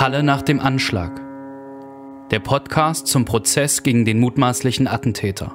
Halle 0.00 0.22
nach 0.22 0.40
dem 0.40 0.60
Anschlag. 0.60 1.20
Der 2.30 2.38
Podcast 2.38 3.06
zum 3.06 3.26
Prozess 3.26 3.82
gegen 3.82 4.06
den 4.06 4.18
mutmaßlichen 4.18 4.88
Attentäter. 4.88 5.52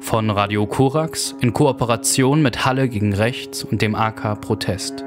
Von 0.00 0.30
Radio 0.30 0.66
Korax 0.66 1.36
in 1.42 1.52
Kooperation 1.52 2.40
mit 2.40 2.64
Halle 2.64 2.88
gegen 2.88 3.12
Rechts 3.12 3.64
und 3.64 3.82
dem 3.82 3.94
AK 3.94 4.40
Protest. 4.40 5.04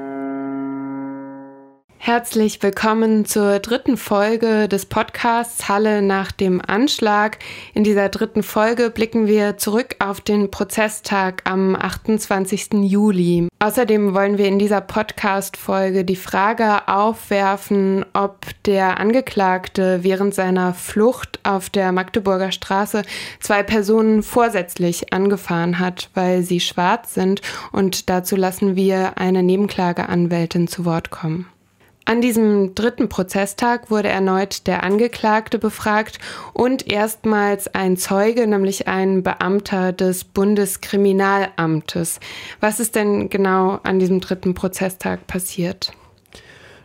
Herzlich 2.02 2.62
willkommen 2.62 3.26
zur 3.26 3.58
dritten 3.58 3.98
Folge 3.98 4.68
des 4.68 4.86
Podcasts 4.86 5.68
Halle 5.68 6.00
nach 6.00 6.32
dem 6.32 6.62
Anschlag. 6.66 7.38
In 7.74 7.84
dieser 7.84 8.08
dritten 8.08 8.42
Folge 8.42 8.88
blicken 8.88 9.26
wir 9.26 9.58
zurück 9.58 9.96
auf 9.98 10.22
den 10.22 10.50
Prozesstag 10.50 11.42
am 11.44 11.76
28. 11.76 12.68
Juli. 12.84 13.48
Außerdem 13.58 14.14
wollen 14.14 14.38
wir 14.38 14.46
in 14.46 14.58
dieser 14.58 14.80
Podcast-Folge 14.80 16.06
die 16.06 16.16
Frage 16.16 16.88
aufwerfen, 16.88 18.06
ob 18.14 18.46
der 18.64 18.98
Angeklagte 18.98 19.98
während 20.02 20.34
seiner 20.34 20.72
Flucht 20.72 21.38
auf 21.42 21.68
der 21.68 21.92
Magdeburger 21.92 22.50
Straße 22.50 23.02
zwei 23.40 23.62
Personen 23.62 24.22
vorsätzlich 24.22 25.12
angefahren 25.12 25.78
hat, 25.78 26.08
weil 26.14 26.44
sie 26.44 26.60
schwarz 26.60 27.12
sind. 27.12 27.42
Und 27.72 28.08
dazu 28.08 28.36
lassen 28.36 28.74
wir 28.74 29.18
eine 29.18 29.42
Nebenklageanwältin 29.42 30.66
zu 30.66 30.86
Wort 30.86 31.10
kommen. 31.10 31.46
An 32.06 32.20
diesem 32.20 32.74
dritten 32.74 33.08
Prozesstag 33.08 33.90
wurde 33.90 34.08
erneut 34.08 34.66
der 34.66 34.82
Angeklagte 34.82 35.58
befragt 35.58 36.18
und 36.52 36.90
erstmals 36.90 37.72
ein 37.74 37.96
Zeuge, 37.96 38.46
nämlich 38.46 38.88
ein 38.88 39.22
Beamter 39.22 39.92
des 39.92 40.24
Bundeskriminalamtes. 40.24 42.18
Was 42.58 42.80
ist 42.80 42.96
denn 42.96 43.28
genau 43.30 43.78
an 43.84 43.98
diesem 43.98 44.20
dritten 44.20 44.54
Prozesstag 44.54 45.26
passiert? 45.26 45.92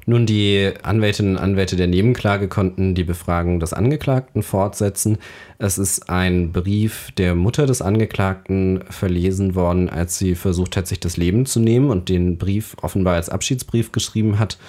Nun, 0.08 0.28
die 0.28 0.72
Anwältinnen 0.84 1.36
und 1.36 1.42
Anwälte 1.42 1.76
der 1.76 1.88
Nebenklage 1.88 2.48
konnten 2.48 2.94
die 2.94 3.04
Befragung 3.04 3.60
des 3.60 3.74
Angeklagten 3.74 4.44
fortsetzen. 4.44 5.18
Es 5.58 5.80
ist 5.80 6.12
ein 6.12 6.52
Brief 6.52 7.10
der 7.18 7.34
Mutter 7.34 7.66
des 7.66 7.82
Angeklagten 7.82 8.84
verlesen 8.92 9.56
worden, 9.56 9.90
als 9.90 10.20
sie 10.20 10.36
versucht 10.36 10.78
hat, 10.78 10.86
sich 10.86 11.00
das 11.00 11.18
Leben 11.18 11.48
zu 11.48 11.60
nehmen 11.60 11.90
und 11.90 12.10
den 12.10 12.38
Brief 12.38 12.76
offenbar 12.84 13.16
als 13.16 13.30
Abschiedsbrief 13.30 13.92
geschrieben 13.92 14.38
hat. 14.38 14.60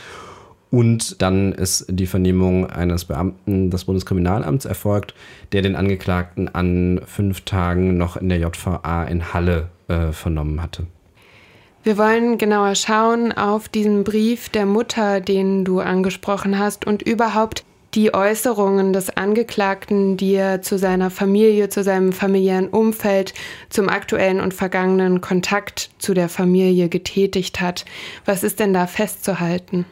Und 0.77 1.23
dann 1.23 1.53
ist 1.53 1.87
die 1.89 2.07
Vernehmung 2.07 2.69
eines 2.69 3.07
Beamten 3.07 3.71
des 3.71 3.87
Bundeskriminalamts 3.87 4.67
erfolgt, 4.67 5.15
der 5.53 5.63
den 5.63 5.75
Angeklagten 5.75 6.55
an 6.55 7.01
fünf 7.07 7.41
Tagen 7.47 7.97
noch 7.97 8.19
in 8.19 8.29
der 8.29 8.41
JVA 8.41 9.05
in 9.05 9.33
Halle 9.33 9.71
äh, 9.89 10.13
vernommen 10.13 10.63
hatte. 10.63 10.87
Wir 11.83 11.97
wollen 11.97 12.37
genauer 12.37 12.75
schauen 12.75 13.33
auf 13.33 13.71
diesen 13.71 14.05
Brief 14.05 14.51
der 14.51 14.67
Mutter, 14.67 15.23
den 15.23 15.65
du 15.65 15.81
angesprochen 15.81 16.59
hast, 16.59 16.87
und 16.87 17.01
überhaupt 17.01 17.65
die 17.95 18.13
Äußerungen 18.13 18.93
des 18.93 19.17
Angeklagten, 19.17 20.19
die 20.19 20.35
er 20.35 20.61
zu 20.61 20.77
seiner 20.77 21.09
Familie, 21.09 21.71
zu 21.71 21.83
seinem 21.85 22.13
familiären 22.13 22.69
Umfeld, 22.69 23.33
zum 23.71 23.89
aktuellen 23.89 24.41
und 24.41 24.53
vergangenen 24.53 25.23
Kontakt 25.23 25.89
zu 25.97 26.13
der 26.13 26.29
Familie 26.29 26.91
getätigt 26.91 27.63
hat. 27.63 27.87
Was 28.27 28.43
ist 28.43 28.61
denn 28.61 28.75
da 28.75 28.87
festzuhalten? 28.87 29.87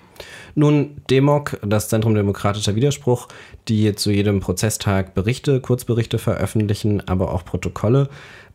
Nun, 0.54 0.96
Demok, 1.10 1.58
das 1.62 1.88
Zentrum 1.88 2.14
Demokratischer 2.14 2.76
Widerspruch, 2.76 3.28
die 3.68 3.94
zu 3.94 4.10
jedem 4.10 4.40
Prozesstag 4.40 5.14
Berichte, 5.14 5.60
Kurzberichte 5.60 6.18
veröffentlichen, 6.18 7.06
aber 7.08 7.32
auch 7.32 7.44
Protokolle, 7.44 8.08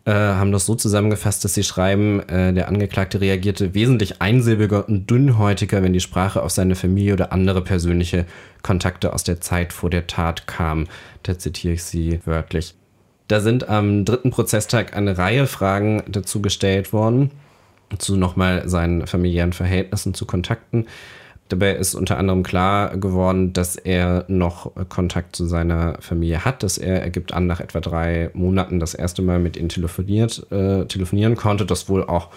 äh, 0.05 0.11
haben 0.11 0.53
das 0.53 0.65
so 0.65 0.75
zusammengefasst, 0.75 1.43
dass 1.43 1.53
sie 1.53 1.63
schreiben, 1.63 2.21
äh, 2.29 2.53
der 2.53 2.69
Angeklagte 2.69 3.19
reagierte 3.19 3.73
wesentlich 3.73 4.21
einsilbiger 4.21 4.87
und 4.87 5.09
dünnhäutiger, 5.09 5.83
wenn 5.83 5.91
die 5.91 5.99
Sprache 5.99 6.41
auf 6.41 6.51
seine 6.51 6.75
Familie 6.75 7.13
oder 7.13 7.33
andere 7.33 7.61
persönliche 7.61 8.25
Kontakte 8.63 9.13
aus 9.13 9.25
der 9.25 9.41
Zeit 9.41 9.73
vor 9.73 9.89
der 9.89 10.07
Tat 10.07 10.47
kam. 10.47 10.87
Da 11.23 11.37
zitiere 11.37 11.73
ich 11.73 11.83
sie 11.83 12.21
wörtlich. 12.25 12.75
Da 13.27 13.41
sind 13.41 13.67
am 13.67 14.05
dritten 14.05 14.31
Prozesstag 14.31 14.95
eine 14.95 15.17
Reihe 15.17 15.45
Fragen 15.47 16.01
dazu 16.07 16.41
gestellt 16.41 16.93
worden, 16.93 17.31
zu 17.97 18.15
nochmal 18.15 18.67
seinen 18.69 19.05
familiären 19.05 19.53
Verhältnissen, 19.53 20.13
zu 20.13 20.25
Kontakten. 20.25 20.87
Dabei 21.49 21.73
ist 21.73 21.95
unter 21.95 22.17
anderem 22.17 22.43
klar 22.43 22.95
geworden, 22.97 23.53
dass 23.53 23.75
er 23.75 24.23
noch 24.27 24.71
Kontakt 24.87 25.35
zu 25.35 25.45
seiner 25.45 25.97
Familie 25.99 26.45
hat, 26.45 26.61
dass 26.61 26.77
er, 26.77 27.01
er 27.01 27.09
gibt 27.09 27.33
an, 27.33 27.47
nach 27.47 27.59
etwa 27.59 27.79
drei 27.79 28.29
Monaten 28.33 28.79
das 28.79 28.93
erste 28.93 29.23
Mal 29.23 29.39
mit 29.39 29.57
ihnen 29.57 29.69
telefoniert, 29.69 30.45
äh, 30.51 30.85
telefonieren 30.85 31.35
konnte, 31.35 31.65
das 31.65 31.89
wohl 31.89 32.03
auch 32.03 32.29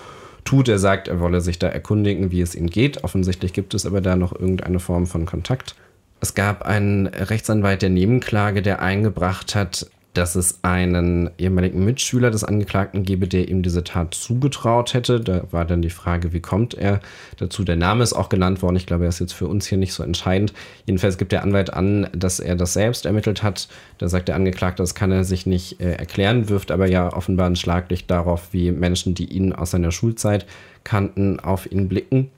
tut. 0.45 0.69
Er 0.69 0.79
sagt, 0.79 1.09
er 1.09 1.21
wolle 1.21 1.43
sich 1.43 1.59
da 1.59 1.69
erkundigen, 1.69 2.31
wie 2.31 2.41
es 2.41 2.55
ihm 2.55 2.69
geht. 2.69 3.05
Offensichtlich 3.05 3.53
gibt 3.53 3.75
es 3.75 3.85
aber 3.85 4.01
da 4.01 4.17
noch 4.17 4.33
irgendeine 4.33 4.81
Form 4.81 5.07
von 5.07 5.27
Kontakt. 5.27 5.75
Es 6.21 6.35
gab 6.35 6.63
einen 6.63 7.07
Rechtsanwalt 7.09 7.83
der 7.83 7.91
Nebenklage, 7.91 8.63
der 8.63 8.81
eingebracht 8.81 9.55
hat, 9.55 9.91
dass 10.15 10.35
es 10.35 10.63
einen 10.63 11.31
ehemaligen 11.39 11.85
Mitschüler 11.85 12.31
des 12.31 12.45
Angeklagten 12.45 13.03
gebe, 13.03 13.27
der 13.27 13.49
ihm 13.49 13.63
diese 13.63 13.83
Tat 13.83 14.15
zugetraut 14.15 14.93
hätte. 14.93 15.21
Da 15.21 15.45
war 15.51 15.65
dann 15.65 15.81
die 15.81 15.91
Frage, 15.91 16.33
wie 16.33 16.41
kommt 16.41 16.75
er 16.75 17.01
dazu? 17.39 17.65
Der 17.65 17.77
Name 17.77 18.03
ist 18.03 18.13
auch 18.13 18.29
genannt 18.29 18.61
worden. 18.61 18.77
Ich 18.77 18.87
glaube, 18.87 19.05
er 19.05 19.09
ist 19.09 19.21
jetzt 19.21 19.33
für 19.33 19.47
uns 19.47 19.67
hier 19.67 19.79
nicht 19.79 19.95
so 19.95 20.03
entscheidend. 20.03 20.53
Jedenfalls 20.87 21.17
gibt 21.17 21.33
der 21.33 21.43
Anwalt 21.43 21.73
an, 21.73 22.09
dass 22.13 22.41
er 22.41 22.57
das 22.57 22.75
selbst 22.75 23.07
ermittelt 23.07 23.43
hat. 23.43 23.69
Da 23.99 24.09
sagt 24.09 24.29
der 24.29 24.37
Angeklagte, 24.37 24.83
das 24.83 24.95
kann 24.95 25.13
er 25.13 25.25
sich 25.25 25.47
nicht 25.47 25.81
äh, 25.81 25.93
erklären, 25.93 26.51
wirft 26.51 26.71
aber 26.71 26.87
ja 26.87 27.11
offenbar 27.13 27.47
ein 27.47 27.57
Schlaglicht 27.57 28.11
darauf, 28.11 28.53
wie 28.53 28.71
Menschen, 28.71 29.15
die 29.15 29.33
ihn 29.33 29.53
aus 29.55 29.71
seiner 29.71 29.93
Schulzeit 29.93 30.45
kannten, 30.85 31.41
auf 31.41 31.71
ihn 31.71 31.89
blicken. 31.89 32.31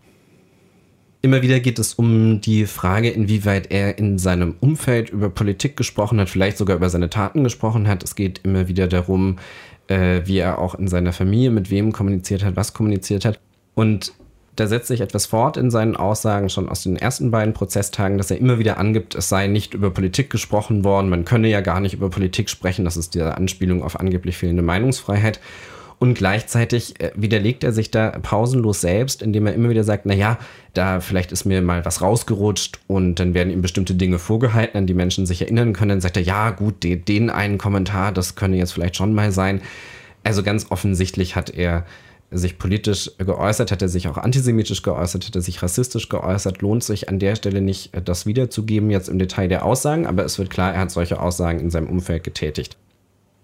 Immer 1.25 1.41
wieder 1.41 1.59
geht 1.59 1.79
es 1.79 1.95
um 1.95 2.43
die 2.43 2.67
Frage, 2.67 3.09
inwieweit 3.09 3.71
er 3.73 3.97
in 3.97 4.19
seinem 4.19 4.57
Umfeld 4.61 5.09
über 5.09 5.31
Politik 5.31 5.75
gesprochen 5.75 6.21
hat, 6.21 6.29
vielleicht 6.29 6.59
sogar 6.59 6.77
über 6.77 6.91
seine 6.91 7.09
Taten 7.09 7.43
gesprochen 7.43 7.89
hat. 7.89 8.03
Es 8.03 8.15
geht 8.15 8.43
immer 8.43 8.69
wieder 8.69 8.89
darum, 8.89 9.39
äh, 9.87 10.21
wie 10.27 10.37
er 10.37 10.59
auch 10.59 10.75
in 10.75 10.87
seiner 10.87 11.15
Familie 11.15 11.49
mit 11.49 11.71
wem 11.71 11.93
kommuniziert 11.93 12.45
hat, 12.45 12.57
was 12.57 12.75
kommuniziert 12.75 13.25
hat. 13.25 13.41
Und 13.75 14.13
da 14.57 14.67
setzt 14.67 14.89
sich 14.89 15.01
etwas 15.01 15.25
fort 15.25 15.57
in 15.57 15.71
seinen 15.71 15.97
Aussagen 15.97 16.51
schon 16.51 16.69
aus 16.69 16.83
den 16.83 16.97
ersten 16.97 17.31
beiden 17.31 17.55
Prozesstagen, 17.55 18.19
dass 18.19 18.31
er 18.31 18.37
immer 18.37 18.59
wieder 18.59 18.77
angibt, 18.77 19.15
es 19.15 19.31
sei 19.31 19.47
nicht 19.47 19.73
über 19.73 19.91
Politik 19.91 20.29
gesprochen 20.29 20.85
worden, 20.85 21.09
man 21.09 21.25
könne 21.25 21.49
ja 21.49 21.63
gar 21.63 21.81
nicht 21.81 21.95
über 21.95 22.11
Politik 22.11 22.51
sprechen, 22.51 22.85
das 22.85 22.99
ist 22.99 23.15
diese 23.15 23.35
Anspielung 23.35 23.83
auf 23.83 23.99
angeblich 23.99 24.37
fehlende 24.37 24.63
Meinungsfreiheit. 24.63 25.41
Und 25.99 26.15
gleichzeitig 26.15 27.01
äh, 27.01 27.13
widerlegt 27.15 27.65
er 27.65 27.73
sich 27.73 27.91
da 27.91 28.11
pausenlos 28.11 28.81
selbst, 28.81 29.23
indem 29.23 29.47
er 29.47 29.55
immer 29.55 29.71
wieder 29.71 29.85
sagt, 29.85 30.07
naja, 30.07 30.39
da 30.75 31.01
vielleicht 31.01 31.33
ist 31.33 31.45
mir 31.45 31.63
mal 31.63 31.85
was 31.85 32.03
rausgerutscht 32.03 32.81
und 32.87 33.17
dann 33.17 33.35
werden 33.35 33.53
ihm 33.53 33.63
bestimmte 33.63 33.95
Dinge 33.95 34.19
vorgehalten, 34.19 34.77
an 34.77 34.87
die 34.87 34.95
Menschen 34.95 35.27
sich 35.27 35.43
erinnern 35.43 35.73
können. 35.73 35.91
Dann 35.91 36.01
sagt 36.01 36.17
er, 36.17 36.23
ja 36.23 36.51
gut, 36.51 36.83
den, 36.83 37.05
den 37.05 37.31
einen 37.31 37.59
Kommentar, 37.59 38.13
das 38.13 38.35
könne 38.35 38.57
jetzt 38.57 38.73
vielleicht 38.73 38.97
schon 38.97 39.15
mal 39.15 39.33
sein. 39.33 39.61
Also 40.25 40.43
ganz 40.43 40.71
offensichtlich 40.71 41.37
hat 41.37 41.51
er 41.51 41.85
sich 42.31 42.59
politisch 42.59 43.11
geäußert, 43.19 43.71
hat 43.71 43.83
er 43.83 43.89
sich 43.89 44.09
auch 44.09 44.19
antisemitisch 44.19 44.83
geäußert, 44.83 45.27
hat 45.27 45.37
er 45.37 45.43
sich 45.43 45.63
rassistisch 45.63 46.09
geäußert. 46.09 46.63
Lohnt 46.63 46.83
sich 46.83 47.09
an 47.09 47.19
der 47.19 47.37
Stelle 47.37 47.61
nicht, 47.61 47.95
äh, 47.95 48.03
das 48.03 48.27
wiederzugeben, 48.27 48.91
jetzt 48.91 49.09
im 49.09 49.19
Detail 49.19 49.49
der 49.49 49.65
Aussagen, 49.65 50.07
aber 50.07 50.25
es 50.25 50.39
wird 50.39 50.51
klar, 50.51 50.75
er 50.75 50.81
hat 50.81 50.91
solche 50.91 51.21
Aussagen 51.21 51.61
in 51.61 51.71
seinem 51.71 51.89
Umfeld 51.89 52.25
getätigt. 52.25 52.77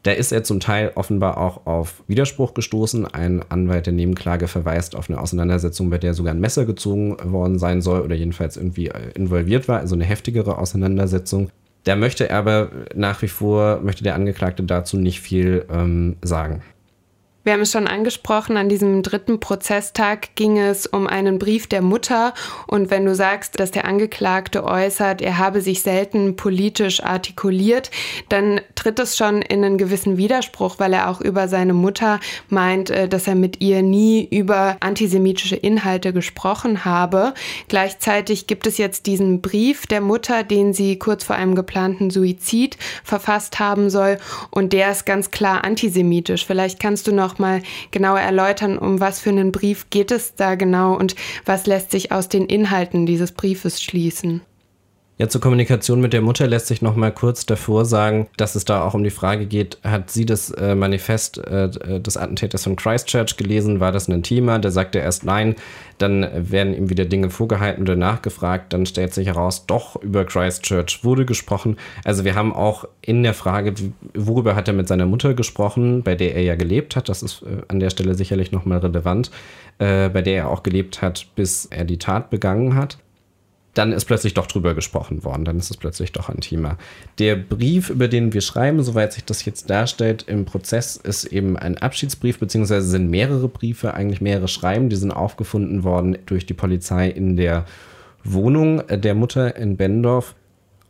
Da 0.03 0.13
ist 0.13 0.33
er 0.33 0.43
zum 0.45 0.61
Teil 0.61 0.93
offenbar 0.95 1.37
auch 1.37 1.67
auf 1.67 2.03
Widerspruch 2.07 2.55
gestoßen. 2.55 3.07
Ein 3.07 3.43
Anwalt 3.51 3.85
der 3.87 3.93
Nebenklage 3.93 4.49
verweist 4.49 4.97
auf 4.97 5.11
eine 5.11 5.21
Auseinandersetzung, 5.21 5.91
bei 5.91 5.99
der 5.99 6.15
sogar 6.15 6.33
ein 6.33 6.41
Messer 6.41 6.65
gezogen 6.65 7.17
worden 7.23 7.59
sein 7.59 7.83
soll 7.83 8.01
oder 8.01 8.15
jedenfalls 8.15 8.57
irgendwie 8.57 8.89
äh, 8.89 9.11
involviert 9.15 9.69
war, 9.69 9.81
also 9.81 9.95
eine 9.95 10.05
heftigere 10.05 10.59
Auseinandersetzung. 10.59 11.51
Da 11.85 11.97
möchte 11.97 12.29
er 12.29 12.39
aber 12.39 12.71
nach 12.95 13.21
wie 13.23 13.29
vor, 13.29 13.81
möchte 13.83 14.05
der 14.05 14.15
Angeklagte 14.15 14.63
dazu 14.63 14.97
nicht 14.97 15.21
viel 15.21 15.67
ähm, 15.71 16.17
sagen. 16.23 16.63
Wir 17.43 17.55
haben 17.55 17.63
es 17.63 17.73
schon 17.73 17.87
angesprochen, 17.87 18.59
an 18.59 18.69
diesem 18.69 19.03
dritten 19.03 19.41
Prozesstag 19.41 20.35
ging 20.35 20.59
es 20.59 20.87
um 20.87 21.07
einen 21.07 21.39
Brief 21.39 21.67
der 21.67 21.81
Mutter. 21.81 22.35
Und 22.67 22.91
wenn 22.91 23.07
du 23.07 23.15
sagst, 23.15 23.59
dass 23.59 23.71
der 23.71 23.87
Angeklagte 23.87 24.63
äußert, 24.63 25.23
er 25.23 25.39
habe 25.39 25.63
sich 25.63 25.81
selten 25.81 26.37
politisch 26.37 27.03
artikuliert, 27.03 27.91
dann 28.29 28.61
tritt 28.75 28.99
es 28.99 29.17
schon 29.17 29.41
in 29.41 29.65
einen 29.65 29.79
gewissen 29.79 30.19
Widerspruch, 30.19 30.79
weil 30.79 30.93
er 30.93 31.09
auch 31.09 31.23
über 31.23 31.49
seine 31.49 31.73
Mutter 31.73 32.21
meint, 32.51 32.91
äh, 32.91 33.09
dass 33.09 33.27
er 33.27 33.37
mit 33.37 33.63
ihr 33.63 33.83
nie 33.83 34.29
über 34.31 34.77
antisemitische 34.81 35.57
Inhalte 35.57 36.13
gesprochen 36.13 36.85
habe. 36.85 37.33
Gleichzeitig 37.69 38.49
gibt 38.49 38.67
es 38.67 38.77
jetzt 38.77 39.07
diesen 39.07 39.41
Brief 39.41 39.87
der 39.87 40.03
Mutter, 40.03 40.45
den 40.45 40.75
sie 40.75 40.99
kurz 40.99 41.25
vor 41.25 41.37
einem 41.37 41.55
geplanten 41.55 42.11
Suizid 42.11 42.77
verfasst 43.03 43.59
haben 43.59 43.89
soll. 43.89 44.19
Und 44.51 44.75
der 44.75 44.91
ist 44.91 45.07
ganz 45.07 45.31
klar 45.31 45.65
antisemitisch. 45.65 46.45
Vielleicht 46.45 46.81
kannst 46.81 47.07
du 47.07 47.15
noch 47.15 47.30
noch 47.31 47.39
mal 47.39 47.63
genauer 47.91 48.21
erläutern, 48.21 48.77
um 48.79 49.01
was 49.01 49.21
für 49.21 49.31
einen 49.31 49.53
Brief 49.53 49.89
geht 49.91 50.11
es 50.11 50.35
da 50.35 50.57
genau 50.57 50.97
und 50.97 51.15
was 51.45 51.67
lässt 51.67 51.93
sich 51.93 52.13
aus 52.13 52.29
den 52.29 52.47
Inhalten 52.47 53.07
dieses 53.07 53.33
Briefes 53.33 53.83
schließen? 53.83 54.43
Ja, 55.21 55.29
zur 55.29 55.43
Kommunikation 55.43 56.01
mit 56.01 56.15
der 56.15 56.23
Mutter 56.23 56.47
lässt 56.47 56.69
sich 56.69 56.81
noch 56.81 56.97
mal 56.97 57.13
kurz 57.13 57.45
davor 57.45 57.85
sagen, 57.85 58.29
dass 58.39 58.55
es 58.55 58.65
da 58.65 58.83
auch 58.83 58.95
um 58.95 59.05
die 59.05 59.11
Frage 59.11 59.45
geht, 59.45 59.77
hat 59.85 60.11
sie 60.11 60.25
das 60.25 60.51
äh, 60.53 60.75
Manifest 60.75 61.37
äh, 61.37 61.69
des 62.01 62.17
Attentäters 62.17 62.65
von 62.65 62.75
Christchurch 62.75 63.37
gelesen? 63.37 63.81
War 63.81 63.93
das 63.93 64.09
ein 64.09 64.23
Thema? 64.23 64.59
Da 64.59 64.71
sagt 64.71 64.95
er 64.95 65.03
erst 65.03 65.27
nein. 65.27 65.57
Dann 65.99 66.27
werden 66.35 66.73
ihm 66.73 66.89
wieder 66.89 67.05
Dinge 67.05 67.29
vorgehalten 67.29 67.83
oder 67.83 67.97
nachgefragt. 67.97 68.73
Dann 68.73 68.87
stellt 68.87 69.13
sich 69.13 69.27
heraus, 69.27 69.67
doch 69.67 69.97
über 69.97 70.25
Christchurch 70.25 71.05
wurde 71.05 71.27
gesprochen. 71.27 71.77
Also 72.03 72.25
wir 72.25 72.35
haben 72.35 72.55
auch 72.55 72.87
in 73.03 73.23
der 73.23 73.35
Frage, 73.35 73.75
worüber 74.15 74.57
hat 74.57 74.69
er 74.69 74.75
mit 74.75 74.89
seiner 74.89 75.05
Mutter 75.05 75.35
gesprochen, 75.35 76.03
bei 76.03 76.15
der 76.15 76.35
er 76.35 76.45
ja 76.45 76.55
gelebt 76.55 76.97
hat. 76.97 77.11
Das 77.11 77.23
ist 77.23 77.43
äh, 77.43 77.61
an 77.69 77.79
der 77.79 77.91
Stelle 77.91 78.15
sicherlich 78.15 78.53
noch 78.53 78.65
mal 78.65 78.79
relevant, 78.79 79.31
äh, 79.81 80.09
bei 80.09 80.23
der 80.23 80.37
er 80.37 80.49
auch 80.49 80.63
gelebt 80.63 81.03
hat, 81.03 81.27
bis 81.37 81.67
er 81.67 81.85
die 81.85 81.99
Tat 81.99 82.31
begangen 82.31 82.75
hat 82.75 82.97
dann 83.75 83.93
ist 83.93 84.05
plötzlich 84.05 84.35
doch 84.35 84.47
drüber 84.47 84.75
gesprochen 84.75 85.25
worden, 85.25 85.45
dann 85.45 85.59
ist 85.59 85.71
es 85.71 85.77
plötzlich 85.77 86.13
doch 86.13 86.29
ein 86.29 86.41
Thema. 86.41 86.77
Der 87.19 87.37
Brief, 87.37 87.91
über 87.91 88.09
den 88.09 88.33
wir 88.33 88.41
schreiben, 88.41 88.83
soweit 88.83 89.13
sich 89.13 89.25
das 89.25 89.45
jetzt 89.45 89.71
darstellt 89.71 90.25
im 90.27 90.45
Prozess, 90.45 90.97
ist 90.97 91.25
eben 91.25 91.57
ein 91.57 91.79
Abschiedsbrief, 91.79 92.39
beziehungsweise 92.39 92.89
sind 92.89 93.11
mehrere 93.11 93.49
Briefe, 93.49 93.95
eigentlich 93.95 94.21
mehrere 94.21 94.49
Schreiben, 94.49 94.89
die 94.89 94.97
sind 94.97 95.13
aufgefunden 95.13 95.85
worden 95.85 96.19
durch 96.27 96.47
die 96.47 96.55
Polizei 96.55 97.09
in 97.09 97.37
der 97.37 97.65
Wohnung 98.25 98.83
der 98.89 99.15
Mutter 99.15 99.57
in 99.57 99.77
Bendorf. 99.77 100.35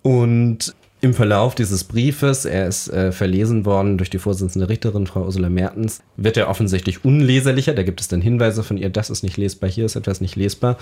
Und 0.02 0.74
im 1.02 1.14
Verlauf 1.14 1.54
dieses 1.54 1.84
Briefes, 1.84 2.44
er 2.44 2.66
ist 2.66 2.88
äh, 2.88 3.12
verlesen 3.12 3.64
worden 3.64 3.96
durch 3.96 4.10
die 4.10 4.18
Vorsitzende 4.18 4.68
Richterin, 4.68 5.06
Frau 5.06 5.24
Ursula 5.24 5.48
Mertens, 5.48 6.02
wird 6.16 6.36
er 6.36 6.48
offensichtlich 6.48 7.04
unleserlicher. 7.04 7.74
Da 7.74 7.82
gibt 7.82 8.00
es 8.00 8.08
dann 8.08 8.20
Hinweise 8.20 8.62
von 8.62 8.76
ihr, 8.76 8.90
das 8.90 9.08
ist 9.08 9.22
nicht 9.22 9.36
lesbar, 9.36 9.70
hier 9.70 9.86
ist 9.86 9.96
etwas 9.96 10.20
nicht 10.20 10.36
lesbar. 10.36 10.76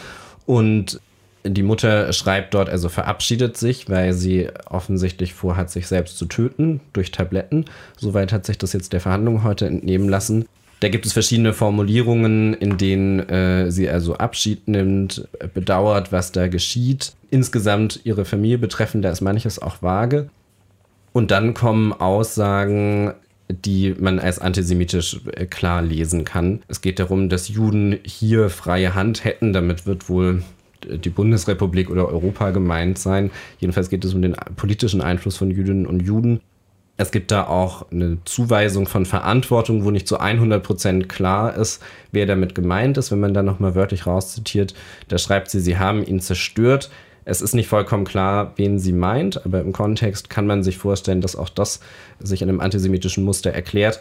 Und 0.44 1.00
die 1.44 1.62
Mutter 1.62 2.12
schreibt 2.12 2.54
dort, 2.54 2.68
also 2.68 2.88
verabschiedet 2.88 3.56
sich, 3.56 3.88
weil 3.88 4.12
sie 4.12 4.48
offensichtlich 4.66 5.34
vorhat, 5.34 5.70
sich 5.70 5.86
selbst 5.86 6.18
zu 6.18 6.26
töten 6.26 6.80
durch 6.92 7.10
Tabletten. 7.10 7.64
Soweit 7.96 8.32
hat 8.32 8.46
sich 8.46 8.58
das 8.58 8.72
jetzt 8.72 8.92
der 8.92 9.00
Verhandlung 9.00 9.44
heute 9.44 9.66
entnehmen 9.66 10.08
lassen. 10.08 10.46
Da 10.80 10.88
gibt 10.88 11.06
es 11.06 11.12
verschiedene 11.12 11.52
Formulierungen, 11.52 12.54
in 12.54 12.76
denen 12.76 13.20
äh, 13.28 13.70
sie 13.70 13.88
also 13.88 14.16
Abschied 14.16 14.68
nimmt, 14.68 15.26
bedauert, 15.52 16.12
was 16.12 16.30
da 16.30 16.46
geschieht. 16.46 17.14
Insgesamt 17.30 18.00
ihre 18.04 18.24
Familie 18.24 18.58
betreffend, 18.58 19.04
da 19.04 19.10
ist 19.10 19.20
manches 19.20 19.60
auch 19.60 19.82
vage. 19.82 20.30
Und 21.12 21.32
dann 21.32 21.54
kommen 21.54 21.92
Aussagen, 21.92 23.12
die 23.48 23.94
man 23.98 24.18
als 24.18 24.38
antisemitisch 24.38 25.20
äh, 25.32 25.46
klar 25.46 25.82
lesen 25.82 26.24
kann. 26.24 26.60
Es 26.68 26.80
geht 26.80 26.98
darum, 27.00 27.28
dass 27.28 27.48
Juden 27.48 27.98
hier 28.04 28.50
freie 28.50 28.94
Hand 28.94 29.24
hätten. 29.24 29.52
Damit 29.52 29.86
wird 29.86 30.08
wohl 30.08 30.42
die 30.84 31.10
Bundesrepublik 31.10 31.90
oder 31.90 32.08
Europa 32.08 32.50
gemeint 32.50 32.98
sein. 32.98 33.30
Jedenfalls 33.58 33.90
geht 33.90 34.04
es 34.04 34.14
um 34.14 34.22
den 34.22 34.36
politischen 34.56 35.00
Einfluss 35.00 35.36
von 35.36 35.50
Jüdinnen 35.50 35.86
und 35.86 36.00
Juden. 36.00 36.40
Es 37.00 37.12
gibt 37.12 37.30
da 37.30 37.46
auch 37.46 37.90
eine 37.92 38.18
Zuweisung 38.24 38.88
von 38.88 39.06
Verantwortung, 39.06 39.84
wo 39.84 39.92
nicht 39.92 40.08
zu 40.08 40.18
100 40.18 40.62
Prozent 40.62 41.08
klar 41.08 41.54
ist, 41.54 41.80
wer 42.10 42.26
damit 42.26 42.56
gemeint 42.56 42.98
ist. 42.98 43.12
Wenn 43.12 43.20
man 43.20 43.34
da 43.34 43.44
nochmal 43.44 43.76
wörtlich 43.76 44.06
rauszitiert, 44.06 44.74
da 45.06 45.16
schreibt 45.16 45.48
sie, 45.48 45.60
sie 45.60 45.78
haben 45.78 46.04
ihn 46.04 46.20
zerstört. 46.20 46.90
Es 47.24 47.40
ist 47.40 47.54
nicht 47.54 47.68
vollkommen 47.68 48.04
klar, 48.04 48.52
wen 48.56 48.80
sie 48.80 48.92
meint, 48.92 49.44
aber 49.44 49.60
im 49.60 49.72
Kontext 49.72 50.28
kann 50.28 50.46
man 50.46 50.64
sich 50.64 50.78
vorstellen, 50.78 51.20
dass 51.20 51.36
auch 51.36 51.50
das 51.50 51.80
sich 52.18 52.42
in 52.42 52.48
einem 52.48 52.60
antisemitischen 52.60 53.24
Muster 53.24 53.50
erklärt. 53.50 54.00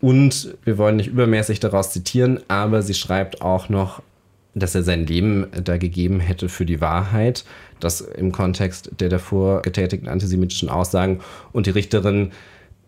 Und 0.00 0.54
wir 0.64 0.76
wollen 0.76 0.96
nicht 0.96 1.08
übermäßig 1.08 1.60
daraus 1.60 1.90
zitieren, 1.90 2.40
aber 2.48 2.82
sie 2.82 2.94
schreibt 2.94 3.40
auch 3.40 3.70
noch, 3.70 4.02
dass 4.56 4.74
er 4.74 4.82
sein 4.82 5.06
Leben 5.06 5.46
da 5.62 5.76
gegeben 5.76 6.18
hätte 6.18 6.48
für 6.48 6.64
die 6.64 6.80
Wahrheit. 6.80 7.44
Das 7.78 8.00
im 8.00 8.32
Kontext 8.32 8.90
der 8.98 9.08
davor 9.08 9.62
getätigten 9.62 10.08
antisemitischen 10.08 10.68
Aussagen. 10.68 11.20
Und 11.52 11.66
die 11.66 11.70
Richterin 11.70 12.32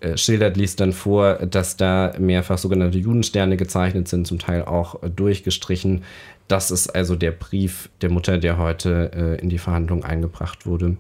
äh, 0.01 0.17
schildert, 0.17 0.57
liest 0.57 0.81
dann 0.81 0.93
vor, 0.93 1.35
dass 1.35 1.77
da 1.77 2.15
mehrfach 2.19 2.59
sogenannte 2.59 2.99
Judensterne 2.99 3.57
gezeichnet 3.57 4.09
sind, 4.09 4.27
zum 4.27 4.39
Teil 4.39 4.65
auch 4.65 4.97
durchgestrichen. 5.01 6.05
Das 6.47 6.71
ist 6.71 6.89
also 6.89 7.17
der 7.17 7.33
Brief 7.33 7.91
der 8.01 8.11
Mutter, 8.11 8.39
der 8.39 8.57
heute 8.57 9.11
äh, 9.13 9.41
in 9.41 9.51
die 9.51 9.59
Verhandlung 9.59 10.05
eingebracht 10.05 10.67
wurde. 10.67 10.97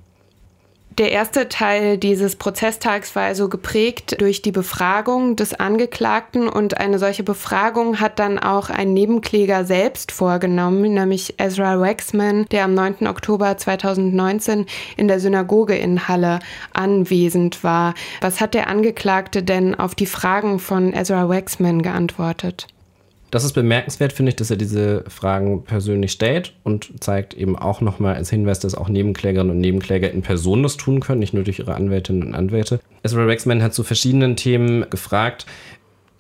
Der 0.98 1.12
erste 1.12 1.48
Teil 1.48 1.96
dieses 1.96 2.34
Prozesstags 2.34 3.14
war 3.14 3.22
also 3.22 3.48
geprägt 3.48 4.20
durch 4.20 4.42
die 4.42 4.50
Befragung 4.50 5.36
des 5.36 5.54
Angeklagten 5.54 6.48
und 6.48 6.78
eine 6.78 6.98
solche 6.98 7.22
Befragung 7.22 8.00
hat 8.00 8.18
dann 8.18 8.40
auch 8.40 8.68
ein 8.68 8.94
Nebenkläger 8.94 9.64
selbst 9.64 10.10
vorgenommen, 10.10 10.94
nämlich 10.94 11.38
Ezra 11.38 11.80
Waxman, 11.80 12.46
der 12.50 12.64
am 12.64 12.74
9. 12.74 13.06
Oktober 13.06 13.56
2019 13.56 14.66
in 14.96 15.06
der 15.06 15.20
Synagoge 15.20 15.76
in 15.76 16.08
Halle 16.08 16.40
anwesend 16.72 17.62
war. 17.62 17.94
Was 18.20 18.40
hat 18.40 18.54
der 18.54 18.66
Angeklagte 18.66 19.44
denn 19.44 19.76
auf 19.76 19.94
die 19.94 20.06
Fragen 20.06 20.58
von 20.58 20.92
Ezra 20.92 21.28
Waxman 21.28 21.82
geantwortet? 21.82 22.66
Das 23.30 23.44
ist 23.44 23.52
bemerkenswert, 23.52 24.12
finde 24.12 24.30
ich, 24.30 24.36
dass 24.36 24.50
er 24.50 24.56
diese 24.56 25.04
Fragen 25.08 25.62
persönlich 25.64 26.12
stellt 26.12 26.54
und 26.64 26.92
zeigt 27.00 27.34
eben 27.34 27.58
auch 27.58 27.80
nochmal 27.80 28.14
als 28.14 28.30
Hinweis, 28.30 28.58
dass 28.58 28.75
auch 28.75 28.88
Nebenklägerinnen 28.88 29.50
und 29.50 29.60
Nebenkläger 29.60 30.10
in 30.10 30.22
Person 30.22 30.62
das 30.62 30.78
tun 30.78 31.00
können, 31.00 31.20
nicht 31.20 31.34
nur 31.34 31.44
durch 31.44 31.58
ihre 31.58 31.75
Anwältinnen 31.75 32.22
und 32.22 32.34
Anwälte. 32.34 32.80
Ezra 33.02 33.25
Rexman 33.25 33.62
hat 33.62 33.75
zu 33.75 33.84
verschiedenen 33.84 34.36
Themen 34.36 34.88
gefragt, 34.88 35.44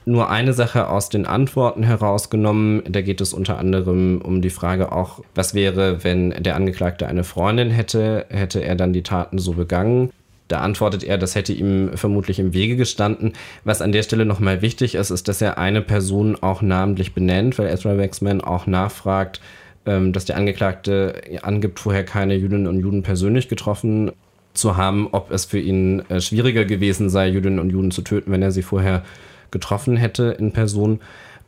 nur 0.04 0.30
eine 0.30 0.54
Sache 0.54 0.88
aus 0.88 1.10
den 1.10 1.26
Antworten 1.26 1.82
herausgenommen. 1.82 2.82
Da 2.88 3.02
geht 3.02 3.20
es 3.20 3.32
unter 3.32 3.58
anderem 3.58 4.20
um 4.22 4.42
die 4.42 4.50
Frage 4.50 4.90
auch, 4.92 5.20
was 5.34 5.54
wäre, 5.54 6.02
wenn 6.02 6.30
der 6.30 6.56
Angeklagte 6.56 7.06
eine 7.06 7.24
Freundin 7.24 7.70
hätte, 7.70 8.26
hätte 8.30 8.60
er 8.60 8.74
dann 8.74 8.92
die 8.92 9.02
Taten 9.02 9.38
so 9.38 9.52
begangen? 9.52 10.10
Da 10.48 10.60
antwortet 10.60 11.04
er, 11.04 11.18
das 11.18 11.34
hätte 11.34 11.52
ihm 11.52 11.90
vermutlich 11.94 12.38
im 12.38 12.54
Wege 12.54 12.76
gestanden. 12.76 13.34
Was 13.64 13.82
an 13.82 13.92
der 13.92 14.02
Stelle 14.02 14.24
nochmal 14.24 14.62
wichtig 14.62 14.94
ist, 14.94 15.10
ist, 15.10 15.28
dass 15.28 15.42
er 15.42 15.58
eine 15.58 15.82
Person 15.82 16.36
auch 16.40 16.62
namentlich 16.62 17.14
benennt, 17.14 17.58
weil 17.58 17.68
Ezra 17.68 17.98
Waxman 17.98 18.40
auch 18.40 18.66
nachfragt, 18.66 19.40
ähm, 19.84 20.12
dass 20.12 20.24
der 20.24 20.36
Angeklagte 20.36 21.20
angibt, 21.42 21.80
vorher 21.80 22.04
keine 22.04 22.34
Jüdinnen 22.34 22.66
und 22.66 22.80
Juden 22.80 23.02
persönlich 23.02 23.48
getroffen 23.48 24.12
zu 24.54 24.76
haben, 24.76 25.08
ob 25.12 25.30
es 25.30 25.44
für 25.44 25.58
ihn 25.58 26.02
äh, 26.08 26.20
schwieriger 26.20 26.64
gewesen 26.64 27.10
sei, 27.10 27.28
Jüdinnen 27.28 27.58
und 27.58 27.70
Juden 27.70 27.90
zu 27.90 28.02
töten, 28.02 28.32
wenn 28.32 28.42
er 28.42 28.50
sie 28.50 28.62
vorher 28.62 29.04
getroffen 29.50 29.96
hätte 29.96 30.36
in 30.38 30.52
Person. 30.52 31.00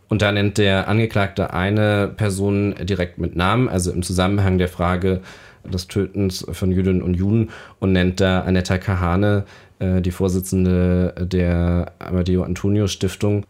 Und 0.09 0.23
da 0.23 0.33
nennt 0.33 0.59
der 0.59 0.89
Angeklagte 0.89 1.53
eine 1.53 2.09
Person 2.09 2.75
direkt 2.83 3.19
mit 3.19 3.37
Namen, 3.37 3.69
also 3.69 3.93
im 3.93 4.03
Zusammenhang 4.03 4.59
der 4.59 4.69
Frage, 4.69 5.21
des 5.65 5.89
Tötens 5.89 6.47
von 6.51 6.73
Jüdinnen 6.73 7.03
und 7.03 7.15
Juden 7.15 7.51
und 7.79 7.93
nennt 7.93 8.21
da 8.21 8.41
Anetta 8.41 8.79
Kahane, 8.79 9.45
äh, 9.79 10.01
die 10.01 10.11
Vorsitzende 10.11 11.15
der 11.19 11.93
Amadeo 11.99 12.43
Antonio 12.43 12.87
Stiftung, 12.87 13.45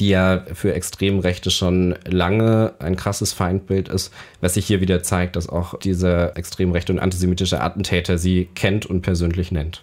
die 0.00 0.10
ja 0.10 0.44
für 0.52 0.74
Extremrechte 0.74 1.50
schon 1.50 1.94
lange 2.06 2.74
ein 2.78 2.96
krasses 2.96 3.32
Feindbild 3.32 3.88
ist, 3.88 4.12
was 4.40 4.54
sich 4.54 4.66
hier 4.66 4.80
wieder 4.80 5.02
zeigt, 5.02 5.36
dass 5.36 5.48
auch 5.48 5.78
dieser 5.78 6.36
extremrechte 6.36 6.92
und 6.92 6.98
antisemitische 6.98 7.60
Attentäter 7.60 8.18
sie 8.18 8.48
kennt 8.54 8.86
und 8.86 9.02
persönlich 9.02 9.50
nennt. 9.50 9.82